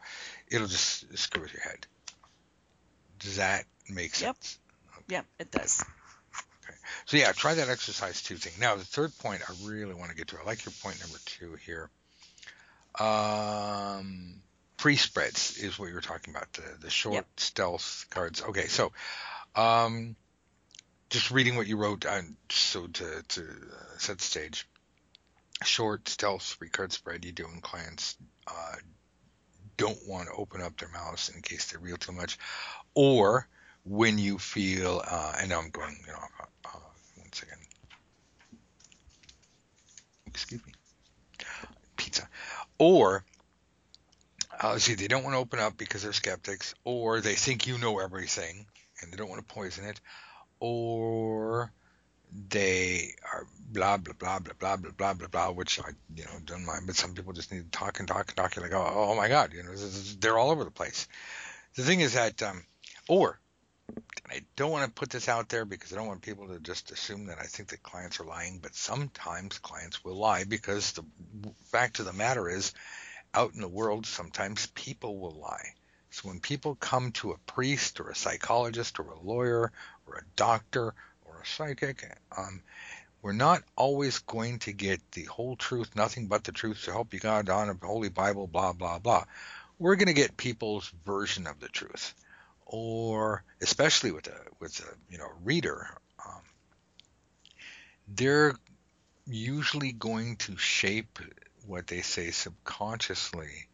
[0.50, 1.86] it'll just screw with your head.
[3.20, 4.60] Does that make sense?
[4.90, 4.98] Yep.
[4.98, 5.16] Okay.
[5.16, 5.84] Yep, it does.
[6.64, 6.78] Okay.
[7.06, 8.54] So yeah, try that exercise two thing.
[8.60, 10.38] Now the third point I really want to get to.
[10.42, 11.90] I like your point number two here.
[13.00, 14.42] Um,
[14.82, 16.52] pre-spreads is what you were talking about.
[16.54, 17.28] The the short yep.
[17.38, 18.42] stealth cards.
[18.42, 18.92] Okay, so
[19.56, 20.16] um,
[21.12, 24.68] just reading what you wrote on so to to uh, set the stage.
[25.64, 28.18] Short stealth three card spread you do when clients
[28.48, 28.76] uh,
[29.78, 32.40] don't want to open up their mouths in case they reel too much,
[32.96, 33.48] or
[33.84, 36.80] when you feel uh, and now I'm going you know uh, uh
[37.18, 37.60] one second.
[40.26, 40.74] Excuse me.
[41.98, 42.28] Pizza.
[42.80, 43.24] Or
[44.62, 47.78] uh, see, they don't want to open up because they're skeptics, or they think you
[47.78, 48.66] know everything
[49.02, 50.00] and they don't want to poison it,
[50.60, 51.72] or
[52.50, 56.40] they are blah blah blah blah blah blah blah blah blah, which I you know
[56.46, 58.56] don't mind, but some people just need to talk and talk and talk.
[58.56, 59.74] You're like, oh, oh my god, you know,
[60.20, 61.08] they're all over the place.
[61.76, 62.64] The thing is that, um,
[63.10, 63.40] or
[64.30, 66.92] I don't want to put this out there because I don't want people to just
[66.92, 71.04] assume that I think that clients are lying, but sometimes clients will lie because the
[71.66, 72.74] fact of the matter is,
[73.34, 75.74] out in the world, sometimes people will lie.
[76.10, 79.72] So when people come to a priest or a psychologist or a lawyer
[80.06, 80.94] or a doctor
[81.26, 82.06] or a psychic,
[82.38, 82.62] um,
[83.22, 87.14] we're not always going to get the whole truth, nothing but the truth, to help
[87.14, 89.24] you God on a Holy Bible, blah, blah, blah.
[89.80, 92.14] We're going to get people's version of the truth.
[92.66, 95.88] Or especially with a with a you know reader,
[96.26, 96.42] um,
[98.08, 98.56] they're
[99.28, 101.20] usually going to shape
[101.66, 103.68] what they say subconsciously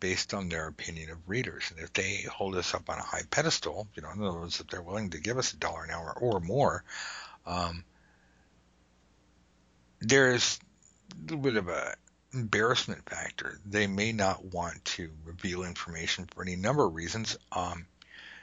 [0.00, 1.70] based on their opinion of readers.
[1.70, 4.60] And if they hold us up on a high pedestal, you know, in other words,
[4.60, 6.84] if they're willing to give us a dollar an hour or more,
[7.46, 7.84] um,
[10.00, 10.58] there's
[11.12, 11.94] a little bit of a
[12.34, 13.58] embarrassment factor.
[13.64, 17.38] They may not want to reveal information for any number of reasons.
[17.52, 17.86] Um,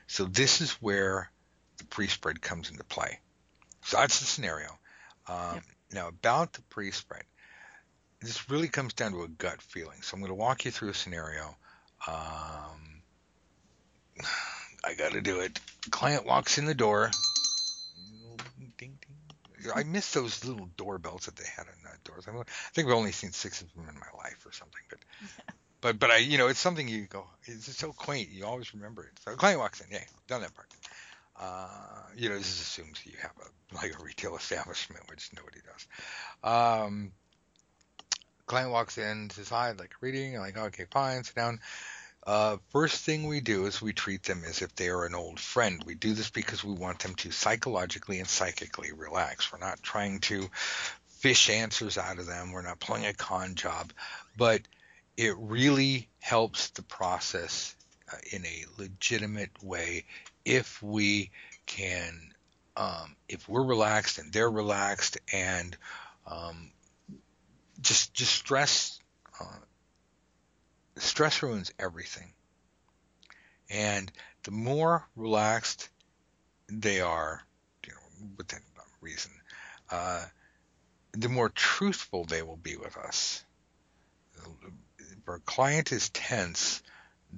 [0.07, 1.29] so this is where
[1.77, 3.19] the pre-spread comes into play.
[3.83, 4.69] So that's the scenario.
[5.27, 5.63] Um, yep.
[5.93, 7.23] Now about the pre-spread,
[8.23, 10.01] this really comes down to a gut feeling.
[10.01, 11.55] So I'm going to walk you through a scenario.
[12.07, 13.01] Um,
[14.85, 15.59] I got to do it.
[15.91, 17.11] Client walks in the door.
[18.77, 19.71] Ding, ding.
[19.73, 22.25] I miss those little doorbells that they had on the doors.
[22.27, 22.31] I,
[22.73, 24.99] think I've only seen six of them in my life or something, but.
[25.81, 29.03] But but I you know it's something you go it's so quaint you always remember
[29.03, 29.19] it.
[29.19, 30.69] So a client walks in, yeah, done that part.
[31.37, 31.67] Uh,
[32.15, 36.85] you know this assumes you have a like a retail establishment, which nobody does.
[36.85, 37.11] Um,
[38.45, 40.37] client walks in, hi, I'd like reading.
[40.37, 41.59] Like, okay, fine, sit down.
[42.25, 45.39] Uh, first thing we do is we treat them as if they are an old
[45.39, 45.83] friend.
[45.85, 49.51] We do this because we want them to psychologically and psychically relax.
[49.51, 50.49] We're not trying to
[51.07, 52.51] fish answers out of them.
[52.51, 53.91] We're not pulling a con job,
[54.37, 54.61] but
[55.17, 57.75] it really helps the process
[58.11, 60.05] uh, in a legitimate way
[60.45, 61.31] if we
[61.65, 62.31] can,
[62.77, 65.75] um, if we're relaxed and they're relaxed and
[66.25, 66.71] um,
[67.81, 68.99] just just stress
[69.39, 69.45] uh,
[70.97, 72.33] stress ruins everything.
[73.69, 74.11] And
[74.43, 75.89] the more relaxed
[76.67, 77.41] they are
[77.85, 78.59] you know within
[79.01, 79.31] reason
[79.91, 80.25] uh,
[81.11, 83.43] the more truthful they will be with us.
[84.37, 86.81] If our client is tense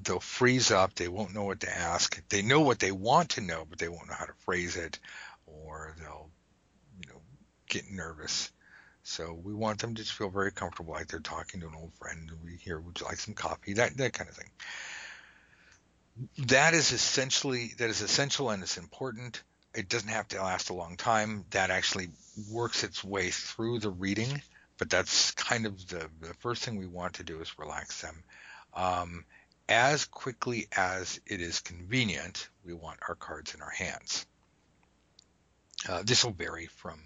[0.04, 2.22] they'll freeze up they won't know what to ask.
[2.30, 5.00] They know what they want to know but they won't know how to phrase it
[5.48, 6.30] or they'll
[7.02, 7.22] you know
[7.68, 8.52] get nervous
[9.08, 11.94] so we want them to just feel very comfortable, like they're talking to an old
[11.94, 12.32] friend.
[12.44, 13.74] We hear, would you like some coffee?
[13.74, 14.50] That that kind of thing.
[16.48, 19.44] That is essentially that is essential and it's important.
[19.76, 21.46] It doesn't have to last a long time.
[21.52, 22.10] That actually
[22.50, 24.42] works its way through the reading,
[24.80, 28.24] but that's kind of the the first thing we want to do is relax them.
[28.74, 29.26] Um,
[29.70, 34.26] as quickly as it is convenient, we want our cards in our hands.
[35.88, 37.00] Uh, this will vary from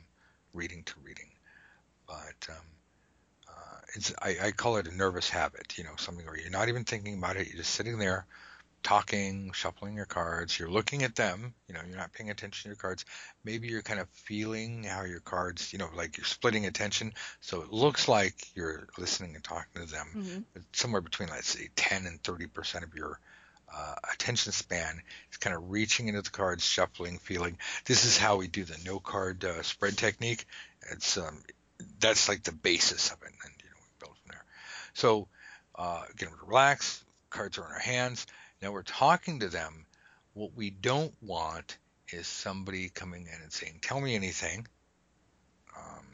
[0.54, 1.30] reading to reading
[2.10, 2.66] but um,
[3.48, 5.78] uh, it's I, I, call it a nervous habit.
[5.78, 7.48] You know, something where you're not even thinking about it.
[7.48, 8.26] You're just sitting there,
[8.82, 12.70] talking, shuffling your cards, you're looking at them, you know, you're not paying attention to
[12.70, 13.06] your cards.
[13.44, 17.14] Maybe you're kind of feeling how your cards, you know, like you're splitting attention.
[17.42, 20.08] So it looks like you're listening and talking to them.
[20.16, 20.62] Mm-hmm.
[20.74, 23.20] Somewhere between, let's say, 10 and 30% of your
[23.74, 27.58] uh, attention span is kind of reaching into the cards, shuffling, feeling.
[27.86, 30.46] This is how we do the no card uh, spread technique.
[30.92, 31.44] It's um,
[32.00, 34.46] that's like the basis of it, and you know we build from there.
[34.94, 35.28] So
[35.76, 37.04] uh, get them to relax.
[37.30, 38.28] Cards are in our hands.
[38.62, 39.86] Now we're talking to them.
[40.34, 41.78] What we don't want
[42.12, 44.68] is somebody coming in and saying, "Tell me anything."
[45.78, 46.06] Um,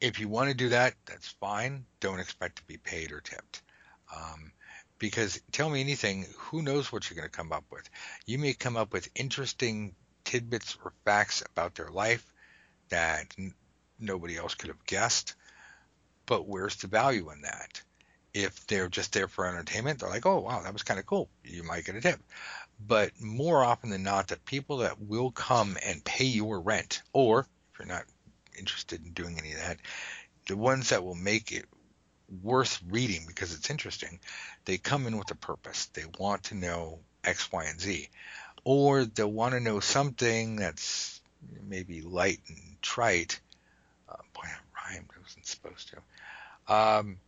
[0.00, 1.86] if you want to do that, that's fine.
[2.00, 3.62] Don't expect to be paid or tipped.
[4.14, 4.52] Um,
[4.98, 7.88] because tell me anything, who knows what you're going to come up with?
[8.26, 12.24] You may come up with interesting tidbits or facts about their life
[12.90, 13.34] that
[14.04, 15.34] nobody else could have guessed.
[16.26, 17.82] But where's the value in that?
[18.34, 21.30] if they're just there for entertainment, they're like, oh, wow, that was kind of cool.
[21.44, 22.20] You might get a tip.
[22.84, 27.40] But more often than not, the people that will come and pay your rent, or
[27.72, 28.04] if you're not
[28.58, 29.78] interested in doing any of that,
[30.48, 31.66] the ones that will make it
[32.42, 34.18] worth reading because it's interesting,
[34.64, 35.86] they come in with a purpose.
[35.86, 38.08] They want to know X, Y, and Z.
[38.64, 41.20] Or they'll want to know something that's
[41.62, 43.40] maybe light and trite.
[44.32, 45.10] Boy, that rhymed.
[45.16, 46.74] I wasn't supposed to.
[46.74, 47.18] Um,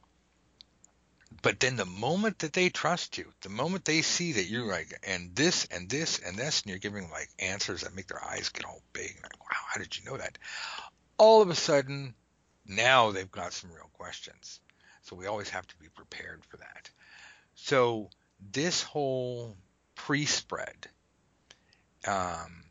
[1.42, 4.98] but then the moment that they trust you, the moment they see that you're like,
[5.06, 8.48] and this and this and this, and you're giving like answers that make their eyes
[8.48, 10.38] get all big, like, wow, how did you know that?
[11.18, 12.14] All of a sudden,
[12.66, 14.60] now they've got some real questions.
[15.02, 16.90] So we always have to be prepared for that.
[17.54, 18.10] So
[18.52, 19.56] this whole
[19.94, 20.88] pre-spread,
[22.06, 22.64] um,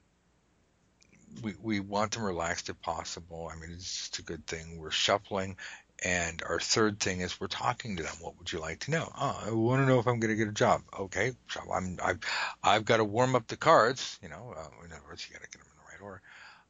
[1.41, 3.49] we, we want them relaxed if possible.
[3.51, 4.77] I mean, it's just a good thing.
[4.77, 5.57] We're shuffling.
[6.03, 8.15] And our third thing is we're talking to them.
[8.19, 9.09] What would you like to know?
[9.17, 10.81] Oh, I want to know if I'm going to get a job.
[10.99, 12.19] Okay, so I'm I've
[12.61, 14.19] I've got to warm up the cards.
[14.21, 16.21] You know, uh, in other words, you got to get them in the right order.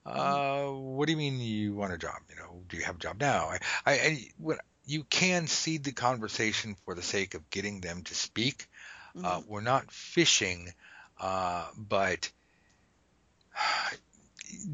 [0.06, 2.18] Uh, what do you mean you want a job?
[2.30, 3.50] You know, do you have a job now?
[3.50, 8.04] I, I, I what, you can seed the conversation for the sake of getting them
[8.04, 8.68] to speak.
[9.16, 9.26] Uh, mm-hmm.
[9.26, 10.72] Uh, we're not fishing,
[11.20, 12.32] uh, but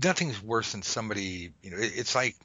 [0.04, 1.52] nothing's worse than somebody.
[1.62, 2.36] You know, it, it's like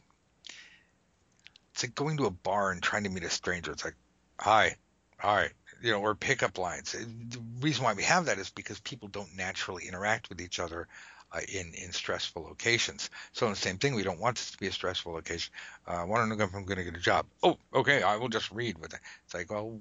[1.72, 3.72] it's like going to a bar and trying to meet a stranger.
[3.72, 3.96] It's like,
[4.38, 4.76] hi,
[5.22, 6.92] all right, you know, or pickup lines.
[6.92, 10.88] The reason why we have that is because people don't naturally interact with each other
[11.32, 13.10] uh, in in stressful locations.
[13.32, 15.52] So the same thing, we don't want this to be a stressful location.
[15.86, 17.26] Uh, I want to know if I'm going to get a job.
[17.42, 19.00] Oh, okay, I will just read with it.
[19.24, 19.80] It's like, well,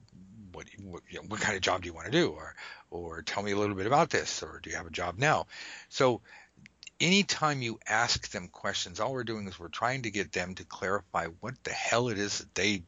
[0.53, 2.55] what what, you know, what kind of job do you want to do, or
[2.91, 5.47] or tell me a little bit about this, or do you have a job now?
[5.89, 6.21] So
[6.99, 10.65] anytime you ask them questions, all we're doing is we're trying to get them to
[10.65, 12.83] clarify what the hell it is that they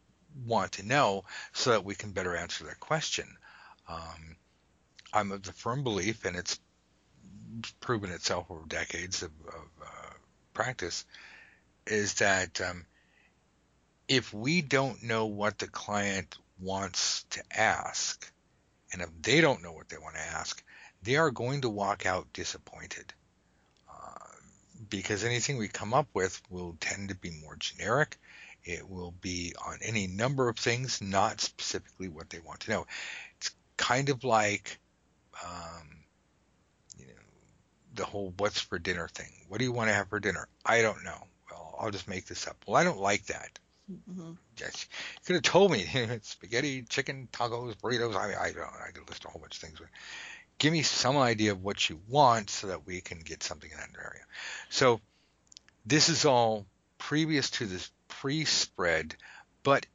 [0.45, 3.27] want to know so that we can better answer their question.
[3.87, 4.35] Um,
[5.13, 6.59] I'm of the firm belief, and it's
[7.79, 10.13] proven itself over decades of, of uh,
[10.53, 11.05] practice,
[11.85, 12.85] is that um,
[14.07, 18.31] if we don't know what the client wants to ask,
[18.93, 20.63] and if they don't know what they want to ask,
[21.03, 23.13] they are going to walk out disappointed
[24.89, 28.17] because anything we come up with will tend to be more generic.
[28.63, 32.85] It will be on any number of things, not specifically what they want to know.
[33.37, 34.79] It's kind of like,
[35.43, 36.03] um,
[36.97, 37.13] you know,
[37.93, 39.31] the whole "what's for dinner" thing.
[39.47, 40.47] What do you want to have for dinner?
[40.65, 41.27] I don't know.
[41.49, 42.57] Well, I'll just make this up.
[42.67, 43.57] Well, I don't like that.
[43.89, 44.33] Mm-hmm.
[44.59, 45.85] Yes, you could have told me
[46.21, 48.15] spaghetti, chicken, tacos, burritos.
[48.15, 48.67] I mean, I don't.
[48.85, 49.79] I could list a whole bunch of things.
[49.79, 49.87] But
[50.57, 53.77] give me some idea of what you want so that we can get something in
[53.77, 54.23] that area.
[54.69, 55.01] So
[55.85, 56.65] this is all
[56.97, 59.15] previous to this pre-spread,
[59.63, 59.85] but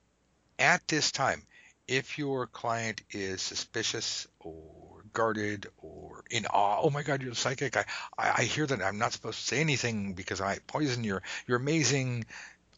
[0.58, 1.42] at this time,
[1.88, 7.76] if your client is suspicious or guarded or in awe, oh my God, you're psychic.
[7.76, 7.84] I,
[8.16, 12.24] I, hear that I'm not supposed to say anything because I poison your your amazing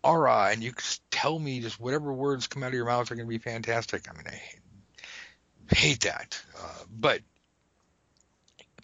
[0.02, 0.72] aura, and you
[1.10, 4.08] tell me just whatever words come out of your mouth are going to be fantastic.
[4.10, 4.60] I mean, I hate,
[5.76, 6.40] hate that.
[6.58, 7.20] Uh, but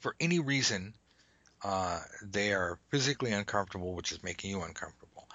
[0.00, 0.94] for any reason
[1.62, 5.28] uh, they are physically uncomfortable, which is making you uncomfortable,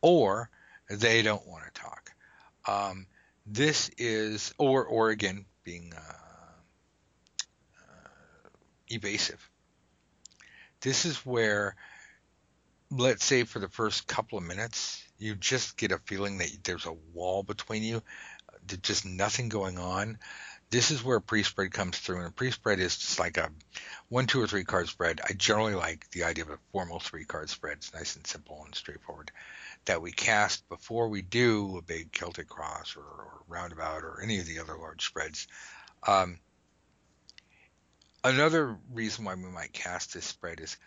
[0.00, 0.48] or
[0.88, 2.12] they don't want to talk.
[2.66, 3.06] Um,
[3.46, 6.12] this is, or or again, being uh,
[7.80, 8.48] uh,
[8.88, 9.48] evasive.
[10.80, 11.76] This is where,
[12.90, 16.86] let's say, for the first couple of minutes, you just get a feeling that there's
[16.86, 18.02] a wall between you,
[18.66, 20.18] there's just nothing going on
[20.72, 23.50] this is where a pre-spread comes through, and a pre-spread is just like a
[24.08, 25.20] one, two, or three card spread.
[25.22, 27.76] I generally like the idea of a formal three card spread.
[27.76, 29.30] It's nice and simple and straightforward.
[29.84, 34.38] That we cast before we do a big Celtic cross or, or roundabout or any
[34.38, 35.46] of the other large spreads.
[36.06, 36.38] Um,
[38.24, 40.78] another reason why we might cast this spread is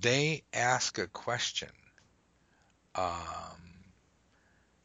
[0.00, 1.70] they ask a question,
[2.96, 3.14] um,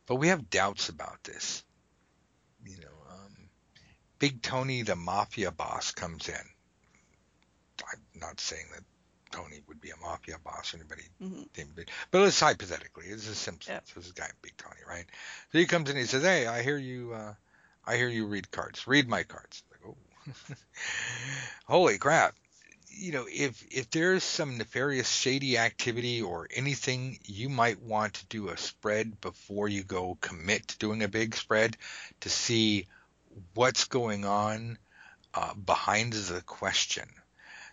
[0.05, 1.63] but we have doubts about this.
[2.63, 2.94] You know,
[4.19, 6.35] Big Tony, the mafia boss, comes in.
[7.91, 8.83] I'm not saying that
[9.35, 11.43] Tony would be a mafia boss or anybody mm-hmm.
[11.75, 13.73] but, but let's hypothetically, it's a Simpsons.
[13.73, 13.83] Yep.
[13.93, 15.05] So this guy, Big Tony, right?
[15.51, 17.13] So he comes in and he says, "Hey, I hear you.
[17.13, 17.33] Uh,
[17.85, 18.87] I hear you read cards.
[18.87, 20.55] Read my cards." Like, oh,
[21.65, 22.35] holy crap!
[22.89, 28.25] You know, if if there's some nefarious, shady activity or anything, you might want to
[28.27, 31.75] do a spread before you go commit to doing a big spread
[32.21, 32.87] to see
[33.53, 34.77] what's going on
[35.33, 37.07] uh, behind the question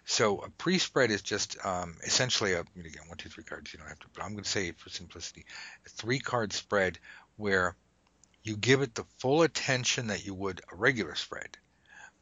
[0.04, 3.72] so a pre-spread is just um, essentially a again one, two, three cards.
[3.72, 5.44] You don't have to, but I'm going to say for simplicity,
[5.86, 6.98] a three-card spread
[7.36, 7.76] where
[8.42, 11.56] you give it the full attention that you would a regular spread,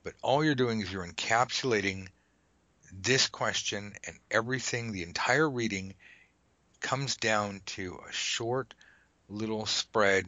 [0.04, 2.08] but all you're doing is you're encapsulating
[2.92, 4.92] this question and everything.
[4.92, 5.94] The entire reading
[6.80, 8.74] comes down to a short
[9.28, 10.26] little spread.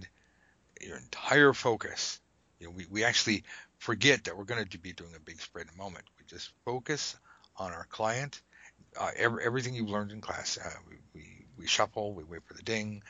[0.81, 2.19] Your entire focus.
[2.63, 3.43] You know, we, we actually
[3.79, 6.05] forget that we're going to be doing a big spread in a moment.
[6.17, 7.17] We just focus
[7.57, 8.41] on our client.
[8.99, 12.55] Uh, every, everything you've learned in class, uh, we, we, we, shuffle, we wait for
[12.55, 13.03] the ding,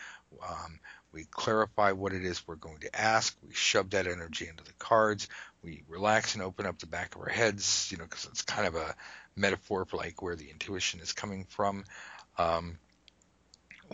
[0.48, 0.80] um,
[1.12, 4.72] we clarify what it is we're going to ask, we shove that energy into the
[4.78, 5.28] cards,
[5.62, 8.66] we relax and open up the back of our heads, you know, because it's kind
[8.66, 8.94] of a
[9.36, 11.84] metaphor for like where the intuition is coming from.
[12.38, 12.78] Um,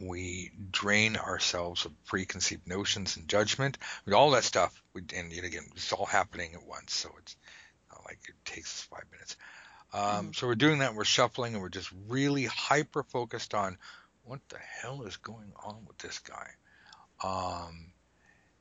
[0.01, 3.79] we drain ourselves of preconceived notions and judgment.
[4.05, 7.37] With all that stuff, we, and yet again, it's all happening at once, so it's
[7.91, 9.37] not like it takes us five minutes.
[9.93, 10.33] Um, mm-hmm.
[10.33, 10.95] So we're doing that.
[10.95, 13.79] We're shuffling, and we're just really hyper focused on
[14.25, 16.51] what the hell is going on with this guy.
[17.25, 17.93] Um,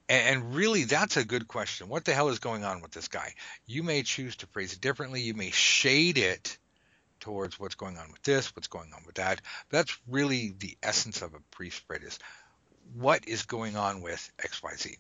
[0.09, 1.89] and, and really, that's a good question.
[1.89, 3.33] What the hell is going on with this guy?
[3.65, 5.21] You may choose to phrase it differently.
[5.21, 6.57] You may shade it
[7.19, 9.41] towards what's going on with this, what's going on with that.
[9.69, 12.19] That's really the essence of a pre-spread is
[12.95, 14.97] what is going on with XYZ.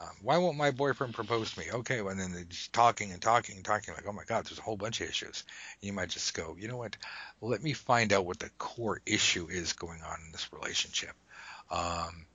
[0.00, 1.66] Um, why won't my boyfriend propose to me?
[1.72, 4.44] Okay, well, and then they're just talking and talking and talking, like, oh my God,
[4.44, 5.44] there's a whole bunch of issues.
[5.80, 6.96] You might just go, you know what?
[7.40, 11.14] Let me find out what the core issue is going on in this relationship.
[11.70, 12.26] Um,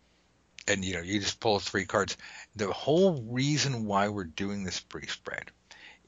[0.67, 2.17] and you know, you just pull three cards.
[2.55, 5.51] The whole reason why we're doing this pre-spread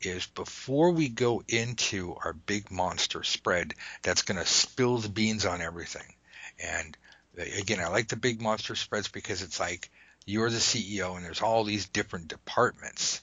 [0.02, 5.46] is before we go into our big monster spread that's going to spill the beans
[5.46, 6.14] on everything.
[6.60, 6.98] And
[7.39, 9.89] uh, again, I like the big monster spreads because it's like
[10.26, 13.22] you're the CEO and there's all these different departments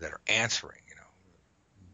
[0.00, 1.02] that are answering, you know.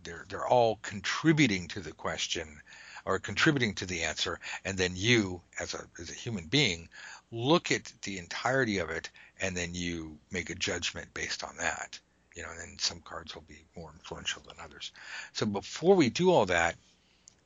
[0.04, 2.60] They're they're all contributing to the question
[3.06, 6.88] or contributing to the answer and then you as a as a human being
[7.30, 9.10] look at the entirety of it
[9.40, 11.98] and then you make a judgment based on that.
[12.34, 14.92] You know, and then some cards will be more influential than others.
[15.32, 16.76] So before we do all that,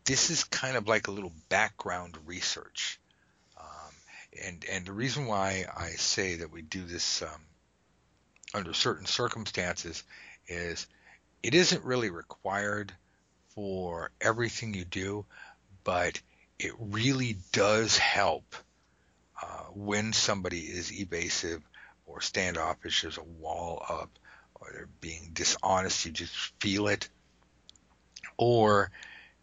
[0.05, 2.99] this is kind of like a little background research
[4.45, 7.47] and and the reason why I say that we do this um,
[8.55, 10.05] under certain circumstances
[10.47, 10.86] is
[11.43, 12.93] it isn't really required
[13.55, 15.24] for everything you do,
[15.84, 16.20] but
[16.59, 18.55] it really does help
[19.43, 21.62] uh, when somebody is evasive
[22.07, 23.03] or standoffish.
[23.03, 24.11] There's a wall up,
[24.61, 26.04] or they're being dishonest.
[26.04, 27.09] You just feel it,
[28.36, 28.90] or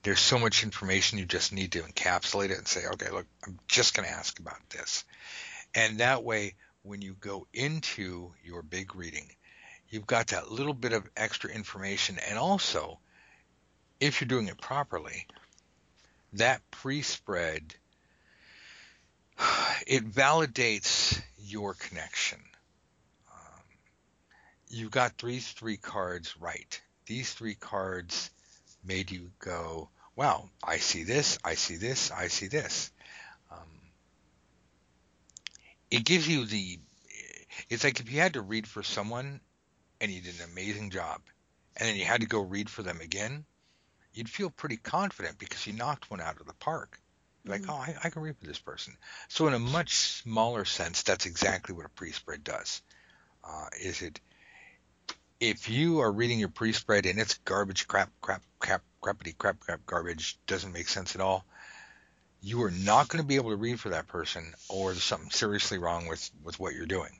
[0.04, 3.58] there's so much information you just need to encapsulate it and say, okay, look, I'm
[3.68, 5.04] just going to ask about this.
[5.74, 9.28] And that way, when you go into your big reading,
[9.90, 12.20] you've got that little bit of extra information.
[12.30, 13.00] And also,
[14.00, 15.26] if you're doing it properly,
[16.34, 17.74] that pre-spread,
[19.88, 22.40] it validates your connection.
[24.76, 26.82] You've got these three cards right.
[27.06, 28.30] These three cards
[28.84, 32.92] made you go, wow, I see this, I see this, I see this.
[33.50, 33.70] Um,
[35.90, 36.78] it gives you the,
[37.70, 39.40] it's like if you had to read for someone
[40.02, 41.22] and you did an amazing job,
[41.78, 43.46] and then you had to go read for them again,
[44.14, 47.00] you'd feel pretty confident because you knocked one out of the park.
[47.46, 47.72] Like, mm-hmm.
[47.72, 48.98] oh, I, I, can read for this person.
[49.30, 52.82] So in a much smaller sense, that's exactly what a pre-spread does.
[53.42, 54.20] Uh, is it
[55.40, 59.86] if you are reading your pre-spread and it's garbage, crap, crap, crap, crappity, crap, crap,
[59.86, 61.46] garbage, doesn't make sense at all,
[62.42, 65.32] you are not going to be able to read for that person, or there's something
[65.32, 67.20] seriously wrong with with what you're doing.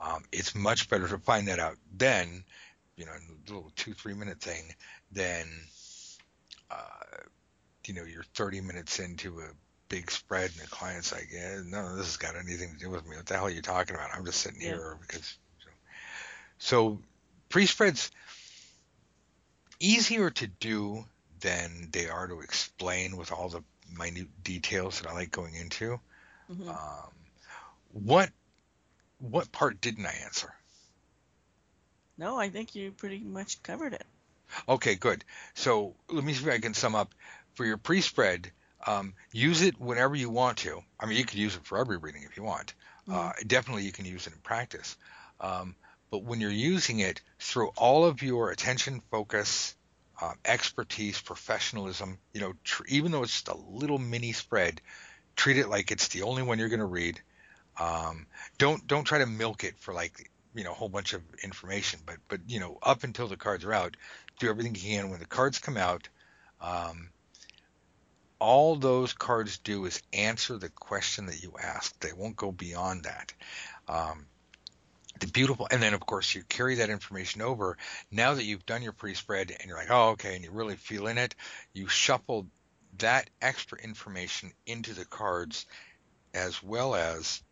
[0.00, 2.44] Um, it's much better to find that out then,
[2.96, 4.74] you know, a little two three minute thing,
[5.12, 5.46] than
[6.70, 7.26] uh,
[7.86, 9.48] you know you're 30 minutes into a
[9.88, 13.06] big spread and the client's like, yeah, of this has got anything to do with
[13.06, 13.16] me.
[13.16, 14.10] What the hell are you talking about?
[14.14, 14.68] I'm just sitting yeah.
[14.68, 15.36] here because.
[15.60, 15.68] So,
[16.58, 16.98] so
[17.56, 18.10] pre-spreads
[19.80, 21.02] easier to do
[21.40, 23.64] than they are to explain with all the
[23.98, 25.98] minute details that I like going into.
[26.52, 26.68] Mm-hmm.
[26.68, 27.12] Um,
[27.94, 28.28] what
[29.20, 30.52] what part didn't I answer?
[32.18, 34.04] No, I think you pretty much covered it.
[34.68, 35.24] Okay, good.
[35.54, 37.14] So let me see if I can sum up.
[37.54, 38.52] For your pre-spread,
[38.86, 40.82] um, use it whenever you want to.
[41.00, 42.74] I mean, you could use it for every reading if you want.
[43.08, 43.18] Mm-hmm.
[43.18, 44.98] Uh, definitely, you can use it in practice.
[45.40, 45.74] Um,
[46.10, 49.74] but when you're using it, throw all of your attention, focus,
[50.20, 52.18] uh, expertise, professionalism.
[52.32, 54.80] You know, tr- even though it's just a little mini spread,
[55.34, 57.20] treat it like it's the only one you're going to read.
[57.78, 58.26] Um,
[58.58, 62.00] don't don't try to milk it for like you know a whole bunch of information,
[62.06, 63.96] but but you know up until the cards are out,
[64.38, 65.10] do everything you can.
[65.10, 66.08] When the cards come out,
[66.60, 67.10] um,
[68.38, 71.98] all those cards do is answer the question that you ask.
[72.00, 73.32] They won't go beyond that.
[73.88, 74.26] Um,
[75.20, 77.76] the beautiful, and then of course you carry that information over.
[78.10, 81.06] Now that you've done your pre-spread and you're like, oh, okay, and you really feel
[81.06, 81.34] in it,
[81.72, 82.46] you shuffle
[82.98, 85.66] that extra information into the cards
[86.34, 87.42] as well as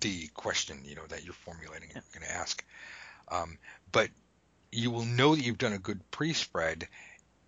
[0.00, 2.64] the question, you know, that you're formulating and you're going to ask.
[3.28, 3.58] Um,
[3.90, 4.08] but
[4.70, 6.88] you will know that you've done a good pre-spread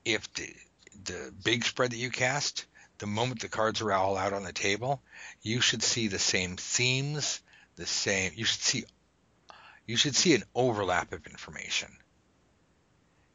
[0.04, 0.54] if the
[1.04, 2.66] the big spread that you cast,
[2.98, 5.02] the moment the cards are all out on the table,
[5.42, 7.40] you should see the same themes,
[7.76, 8.32] the same.
[8.36, 8.84] You should see
[9.86, 11.90] you should see an overlap of information.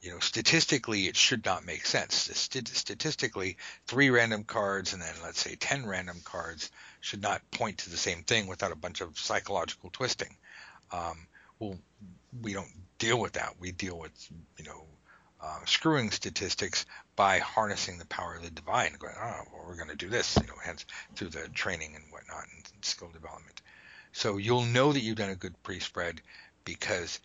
[0.01, 2.15] You know, statistically, it should not make sense.
[2.15, 6.71] Statistically, three random cards and then let's say ten random cards
[7.01, 10.37] should not point to the same thing without a bunch of psychological twisting.
[10.91, 11.27] Um,
[11.59, 11.77] well,
[12.41, 13.55] we don't deal with that.
[13.59, 14.11] We deal with
[14.57, 14.85] you know
[15.41, 16.85] uh, screwing statistics
[17.15, 20.37] by harnessing the power of the divine, going, oh, well, we're going to do this,
[20.41, 20.85] you know, hence
[21.15, 23.61] through the training and whatnot and skill development.
[24.11, 26.21] So you'll know that you've done a good pre-spread
[26.65, 27.19] because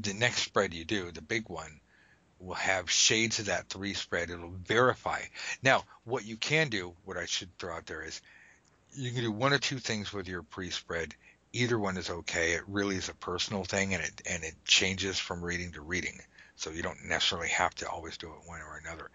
[0.00, 1.80] the next spread you do, the big one,
[2.38, 4.30] will have shades of that three spread.
[4.30, 5.20] It'll verify.
[5.62, 8.20] Now, what you can do, what I should throw out there is,
[8.92, 11.14] you can do one or two things with your pre-spread.
[11.52, 12.52] Either one is okay.
[12.52, 16.20] It really is a personal thing, and it and it changes from reading to reading.
[16.56, 19.10] So you don't necessarily have to always do it one or another.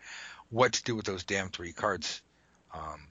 [0.50, 2.22] What to do with those damn three cards?
[2.74, 3.08] Um,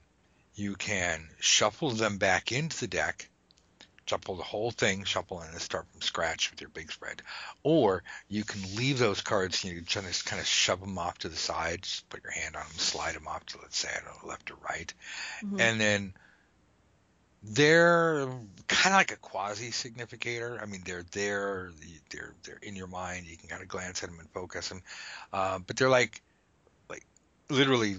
[0.55, 3.29] you can shuffle them back into the deck,
[4.05, 7.21] shuffle the whole thing, shuffle and start from scratch with your big spread.
[7.63, 11.29] Or you can leave those cards, and you just kind of shove them off to
[11.29, 14.03] the side, just put your hand on them, slide them off to, let's say, I
[14.03, 14.93] don't know, left or right.
[15.43, 15.59] Mm-hmm.
[15.59, 16.13] And then
[17.47, 18.27] they're
[18.67, 20.59] kind of like a quasi significator.
[20.61, 21.71] I mean, they're there,
[22.09, 23.27] they're they're in your mind.
[23.27, 24.81] You can kind of glance at them and focus them,
[25.31, 26.21] uh, but they're like
[26.89, 27.05] like
[27.49, 27.97] literally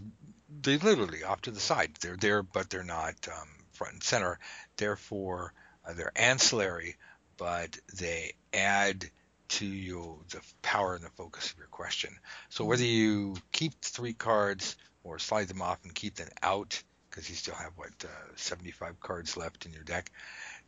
[0.63, 1.93] they literally off to the side.
[2.01, 4.39] They're there, but they're not um, front and center.
[4.77, 5.53] Therefore,
[5.87, 6.97] uh, they're ancillary,
[7.37, 9.07] but they add
[9.49, 12.17] to you the power and the focus of your question.
[12.49, 17.31] So whether you keep three cards or slide them off and keep them out because
[17.31, 20.11] you still have what uh, 75 cards left in your deck,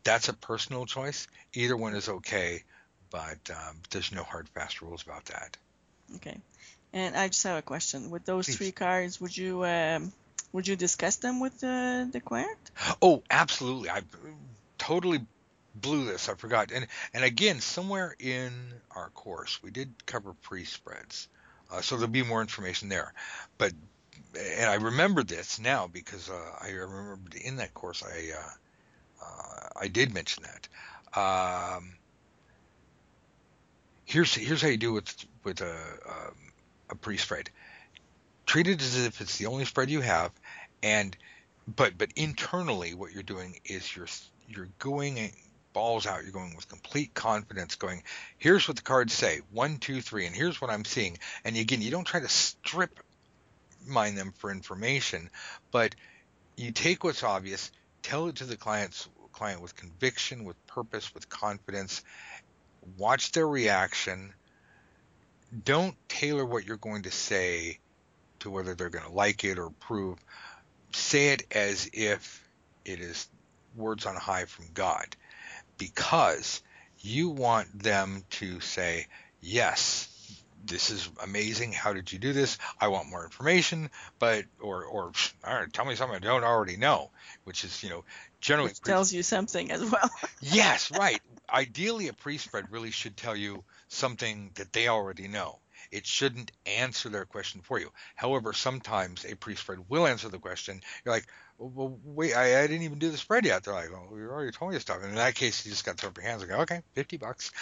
[0.04, 1.26] that's a personal choice.
[1.54, 2.62] Either one is okay,
[3.10, 5.56] but um, there's no hard fast rules about that.
[6.16, 6.38] Okay.
[6.92, 8.10] And I just have a question.
[8.10, 8.56] With those Please.
[8.56, 10.12] three cards, would you um,
[10.52, 12.58] would you discuss them with the the client?
[13.02, 13.90] Oh, absolutely.
[13.90, 14.02] I
[14.78, 15.20] totally
[15.74, 16.28] blew this.
[16.28, 16.72] I forgot.
[16.72, 18.52] And and again, somewhere in
[18.94, 21.28] our course, we did cover pre-spreads,
[21.70, 23.12] uh, so there'll be more information there.
[23.58, 23.72] But
[24.38, 29.68] and I remember this now because uh, I remember in that course I uh, uh
[29.80, 30.68] I did mention that.
[31.18, 31.94] Um,
[34.04, 35.74] here's here's how you do with with a
[36.08, 36.47] um,
[36.90, 37.50] a pre-spread.
[38.46, 40.32] Treat it as if it's the only spread you have,
[40.82, 41.16] and
[41.66, 44.08] but but internally, what you're doing is you're
[44.48, 45.30] you're going
[45.72, 46.22] balls out.
[46.22, 48.02] You're going with complete confidence, going,
[48.38, 51.18] here's what the cards say, one, two, three, and here's what I'm seeing.
[51.44, 52.98] And again, you don't try to strip
[53.86, 55.30] mine them for information,
[55.70, 55.94] but
[56.56, 57.70] you take what's obvious,
[58.02, 62.02] tell it to the client's client with conviction, with purpose, with confidence,
[62.96, 64.34] watch their reaction,
[65.64, 67.78] don't tailor what you're going to say
[68.40, 70.18] to whether they're going to like it or approve.
[70.92, 72.48] Say it as if
[72.84, 73.28] it is
[73.76, 75.16] words on high from God
[75.76, 76.62] because
[77.00, 79.06] you want them to say,
[79.40, 80.08] Yes,
[80.64, 81.72] this is amazing.
[81.72, 82.58] How did you do this?
[82.80, 85.12] I want more information, but or or
[85.44, 87.10] right, tell me something I don't already know,
[87.44, 88.04] which is you know
[88.40, 90.10] generally which tells you something as well.
[90.40, 91.20] yes, right.
[91.48, 95.58] Ideally, a pre-spread really should tell you something that they already know.
[95.90, 97.90] It shouldn't answer their question for you.
[98.14, 100.82] However, sometimes a pre-spread will answer the question.
[101.04, 101.26] You're like,
[101.58, 103.64] well, wait, I, I didn't even do the spread yet.
[103.64, 104.98] They're like, well, you already told me stuff.
[104.98, 106.82] And in that case, you just got to throw up your hands and go, okay,
[106.94, 107.52] 50 bucks.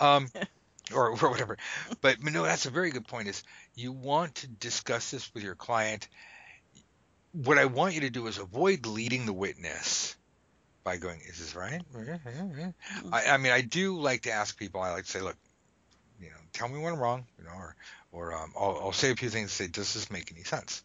[0.00, 0.28] Um,
[0.94, 1.56] or, or whatever.
[2.00, 3.28] But no, that's a very good point.
[3.28, 3.42] Is
[3.74, 6.08] you want to discuss this with your client.
[7.32, 10.16] What I want you to do is avoid leading the witness
[10.84, 13.12] by going, "Is this right?" Mm-hmm.
[13.12, 14.80] I, I mean, I do like to ask people.
[14.80, 15.36] I like to say, "Look,
[16.20, 17.76] you know, tell me when I'm wrong," you know, or
[18.12, 19.42] or um, I'll, I'll, say a few things.
[19.42, 20.82] and Say, "Does this make any sense?"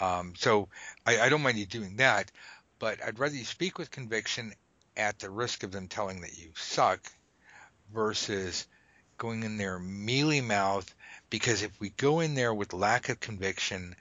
[0.00, 0.68] Um, so
[1.06, 2.30] I, I don't mind you doing that,
[2.78, 4.54] but I'd rather you speak with conviction
[4.96, 7.00] at the risk of them telling that you suck
[7.92, 8.66] versus
[9.16, 10.94] going in there mealy mouth
[11.30, 13.96] because if we go in there with lack of conviction,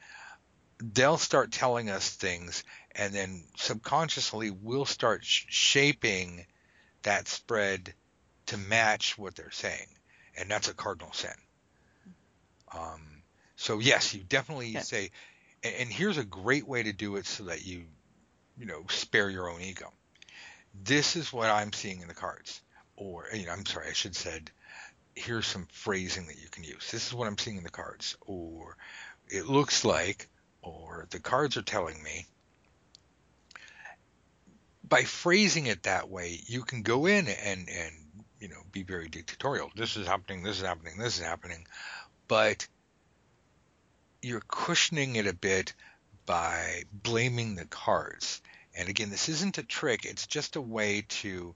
[0.80, 6.46] they'll start telling us things and then subconsciously we'll start sh- shaping
[7.04, 7.94] that spread
[8.48, 9.88] to match what they're saying.
[10.38, 11.32] And that's a cardinal sin.
[12.74, 13.02] Um,
[13.56, 15.12] so yes, you definitely say,
[15.64, 17.86] and, and here's a great way to do it so that you,
[18.58, 19.92] you know, spare your own ego.
[20.84, 22.62] This is what I'm seeing in the cards,
[22.96, 24.52] or you know, I'm sorry, I should said,
[25.16, 26.92] here's some phrasing that you can use.
[26.92, 28.78] This is what I'm seeing in the cards, or
[29.28, 30.30] it looks like,
[30.62, 32.28] or the cards are telling me.
[34.84, 37.94] By phrasing it that way, you can go in and and
[38.40, 39.72] you know be very dictatorial.
[39.76, 40.44] This is happening.
[40.44, 40.98] This is happening.
[40.98, 41.66] This is happening,
[42.28, 42.68] but
[44.22, 45.74] you're cushioning it a bit
[46.26, 48.42] by blaming the cards.
[48.76, 50.06] And again, this isn't a trick.
[50.06, 51.56] It's just a way to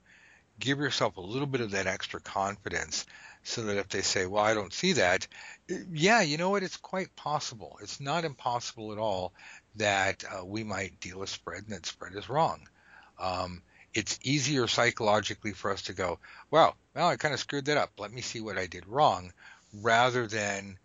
[0.60, 3.06] give yourself a little bit of that extra confidence
[3.44, 5.28] so that if they say, well, I don't see that,
[5.92, 6.64] yeah, you know what?
[6.64, 7.78] It's quite possible.
[7.82, 9.34] It's not impossible at all
[9.76, 12.68] that uh, we might deal a spread and that spread is wrong.
[13.20, 13.64] Um,
[13.94, 16.20] it's easier psychologically for us to go,
[16.50, 17.92] well, well, I kind of screwed that up.
[17.98, 19.34] Let me see what I did wrong,
[19.74, 20.78] rather than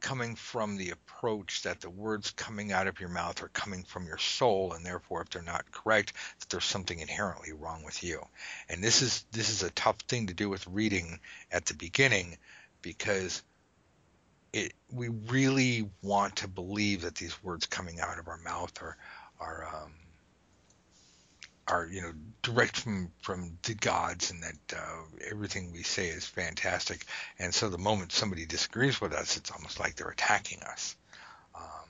[0.00, 4.06] coming from the approach that the words coming out of your mouth are coming from
[4.06, 8.24] your soul and therefore if they're not correct that there's something inherently wrong with you
[8.68, 11.18] and this is this is a tough thing to do with reading
[11.50, 12.36] at the beginning
[12.82, 13.42] because
[14.52, 18.96] it we really want to believe that these words coming out of our mouth are
[19.40, 19.92] are um,
[21.68, 22.12] are you know
[22.42, 27.04] direct from from the gods and that uh, everything we say is fantastic.
[27.38, 30.96] And so the moment somebody disagrees with us it's almost like they're attacking us.
[31.54, 31.88] Um,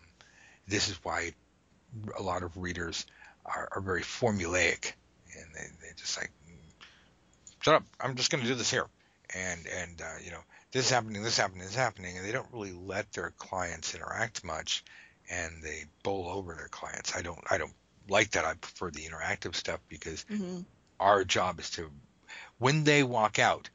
[0.66, 1.32] this is why
[2.18, 3.06] a lot of readers
[3.44, 4.92] are, are very formulaic
[5.36, 6.30] and they, they just like
[7.60, 7.84] shut up.
[8.00, 8.86] I'm just going to do this here.
[9.34, 10.40] And and uh, you know
[10.72, 12.16] this is happening this is happening this is happening.
[12.16, 14.84] And they don't really let their clients interact much
[15.28, 17.14] and they bowl over their clients.
[17.16, 17.74] I don't i don't
[18.08, 18.44] like that.
[18.44, 20.60] I prefer the interactive stuff because mm-hmm.
[21.00, 21.90] our job is to,
[22.58, 23.68] when they walk out,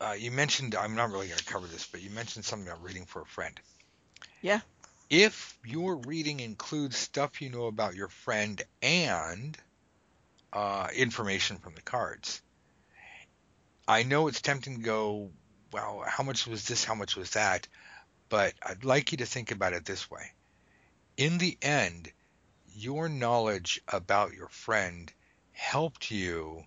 [0.00, 2.82] uh, you mentioned, I'm not really going to cover this, but you mentioned something about
[2.82, 3.58] reading for a friend.
[4.40, 4.60] Yeah.
[5.08, 9.56] If your reading includes stuff you know about your friend and
[10.52, 12.42] uh, information from the cards,
[13.86, 15.30] I know it's tempting to go,
[15.72, 16.84] well, how much was this?
[16.84, 17.68] How much was that?
[18.28, 20.32] But I'd like you to think about it this way.
[21.16, 22.10] In the end,
[22.74, 25.12] your knowledge about your friend
[25.52, 26.64] helped you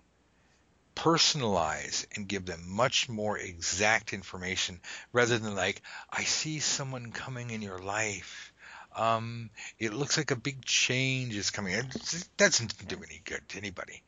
[0.94, 4.80] personalize and give them much more exact information
[5.12, 8.52] rather than like i see someone coming in your life.
[8.96, 11.74] Um, it looks like a big change is coming.
[11.76, 14.02] That doesn't do any good to anybody.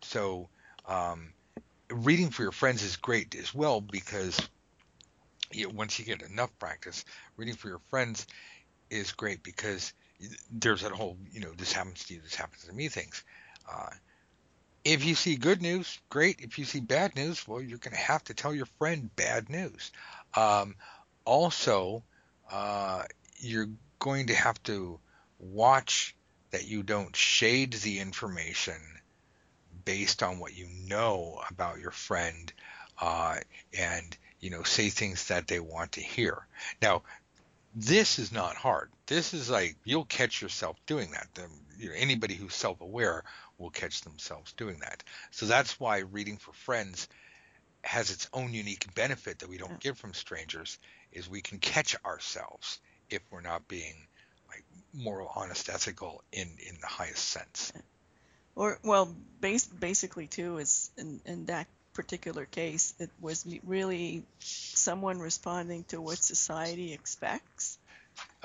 [0.00, 0.48] So
[0.86, 1.32] um,
[1.88, 4.40] reading for your friends is great as well because
[5.52, 7.04] you, once you get enough practice
[7.36, 8.26] reading for your friends
[8.90, 9.92] is great because
[10.50, 13.22] there's that whole, you know, this happens to you, this happens to me things.
[13.70, 13.90] Uh,
[14.84, 16.40] if you see good news, great.
[16.40, 19.50] If you see bad news, well, you're going to have to tell your friend bad
[19.50, 19.92] news.
[20.34, 20.76] Um,
[21.24, 22.02] also,
[22.50, 23.04] uh,
[23.38, 24.98] you're going to have to
[25.38, 26.14] watch
[26.50, 28.80] that you don't shade the information
[29.84, 32.52] based on what you know about your friend
[33.00, 33.36] uh,
[33.78, 36.46] and you know say things that they want to hear.
[36.80, 37.02] Now,
[37.74, 38.90] this is not hard.
[39.06, 41.28] This is like you'll catch yourself doing that.
[41.34, 41.48] The,
[41.78, 43.24] you know, anybody who's self-aware
[43.58, 45.02] will catch themselves doing that.
[45.30, 47.08] So that's why reading for friends
[47.82, 50.78] has its own unique benefit that we don't get from strangers
[51.12, 53.94] is we can catch ourselves if we're not being
[54.48, 57.72] like moral, honest, ethical in in the highest sense.
[58.54, 65.18] Or well, base, basically too is in in that particular case, it was really someone
[65.18, 67.76] responding to what society expects.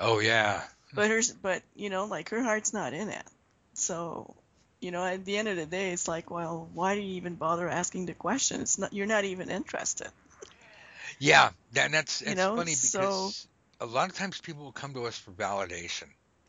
[0.00, 0.64] Oh yeah.
[0.92, 3.22] But her, but you know, like her heart's not in it.
[3.74, 4.34] So,
[4.80, 7.36] you know, at the end of the day, it's like, well, why do you even
[7.36, 8.60] bother asking the question?
[8.60, 10.08] It's not, you're not even interested.
[11.20, 13.46] Yeah, that, that's that's you know, funny because
[13.80, 16.08] so, a lot of times people will come to us for validation.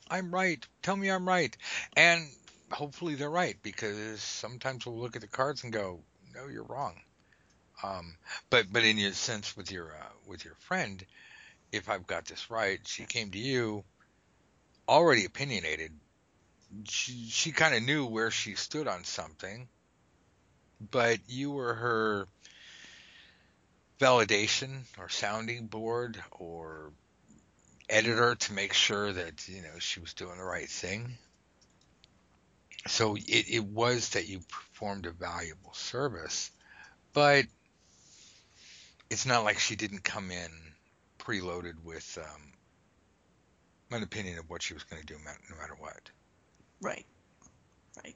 [0.10, 0.66] I'm right.
[0.82, 1.56] Tell me I'm right,
[1.96, 2.28] and
[2.72, 6.00] hopefully they're right because sometimes we'll look at the cards and go,
[6.36, 6.96] no, you're wrong.
[7.84, 8.16] Um,
[8.50, 11.04] but but in your sense with your uh, with your friend,
[11.72, 13.84] if I've got this right, she came to you
[14.88, 15.92] already opinionated.
[16.90, 19.68] She she kind of knew where she stood on something,
[20.92, 22.28] but you were her
[24.00, 26.92] validation or sounding board or
[27.90, 31.18] editor to make sure that you know she was doing the right thing.
[32.88, 36.52] So it, it was that you performed a valuable service,
[37.14, 37.46] but
[39.10, 40.50] it's not like she didn't come in
[41.20, 42.54] preloaded with um,
[43.92, 45.16] an opinion of what she was going to do
[45.50, 46.12] no matter what.
[46.82, 47.06] Right.
[48.04, 48.16] Right.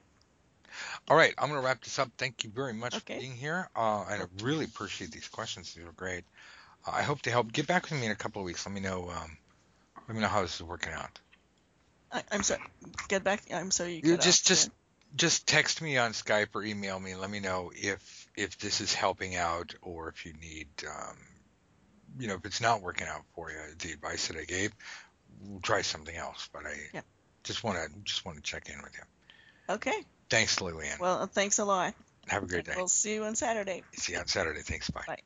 [1.08, 2.12] All right, I'm going to wrap this up.
[2.18, 3.16] Thank you very much okay.
[3.16, 5.74] for being here, uh, and I really appreciate these questions.
[5.74, 6.24] These were great.
[6.86, 7.52] Uh, I hope to help.
[7.52, 8.66] Get back with me in a couple of weeks.
[8.66, 9.10] Let me know.
[9.10, 9.38] Um,
[10.08, 11.20] let me know how this is working out.
[12.12, 12.62] I, am sorry.
[13.08, 13.44] Get back.
[13.54, 14.02] I'm sorry.
[14.04, 14.70] You, you just just
[15.16, 17.12] just text me on Skype or email me.
[17.12, 21.18] And let me know if if this is helping out or if you need um,
[22.18, 24.74] you know if it's not working out for you the advice that I gave
[25.42, 27.02] we'll try something else but I yeah.
[27.44, 29.76] just want to just want to check in with you.
[29.76, 30.04] Okay.
[30.30, 31.00] Thanks Lilianne.
[31.00, 31.94] Well thanks a lot.
[32.28, 32.74] Have a great day.
[32.76, 33.84] we'll see you on Saturday.
[33.94, 34.62] See you on Saturday.
[34.62, 34.90] Thanks.
[34.90, 35.04] Bye.
[35.08, 35.20] Bye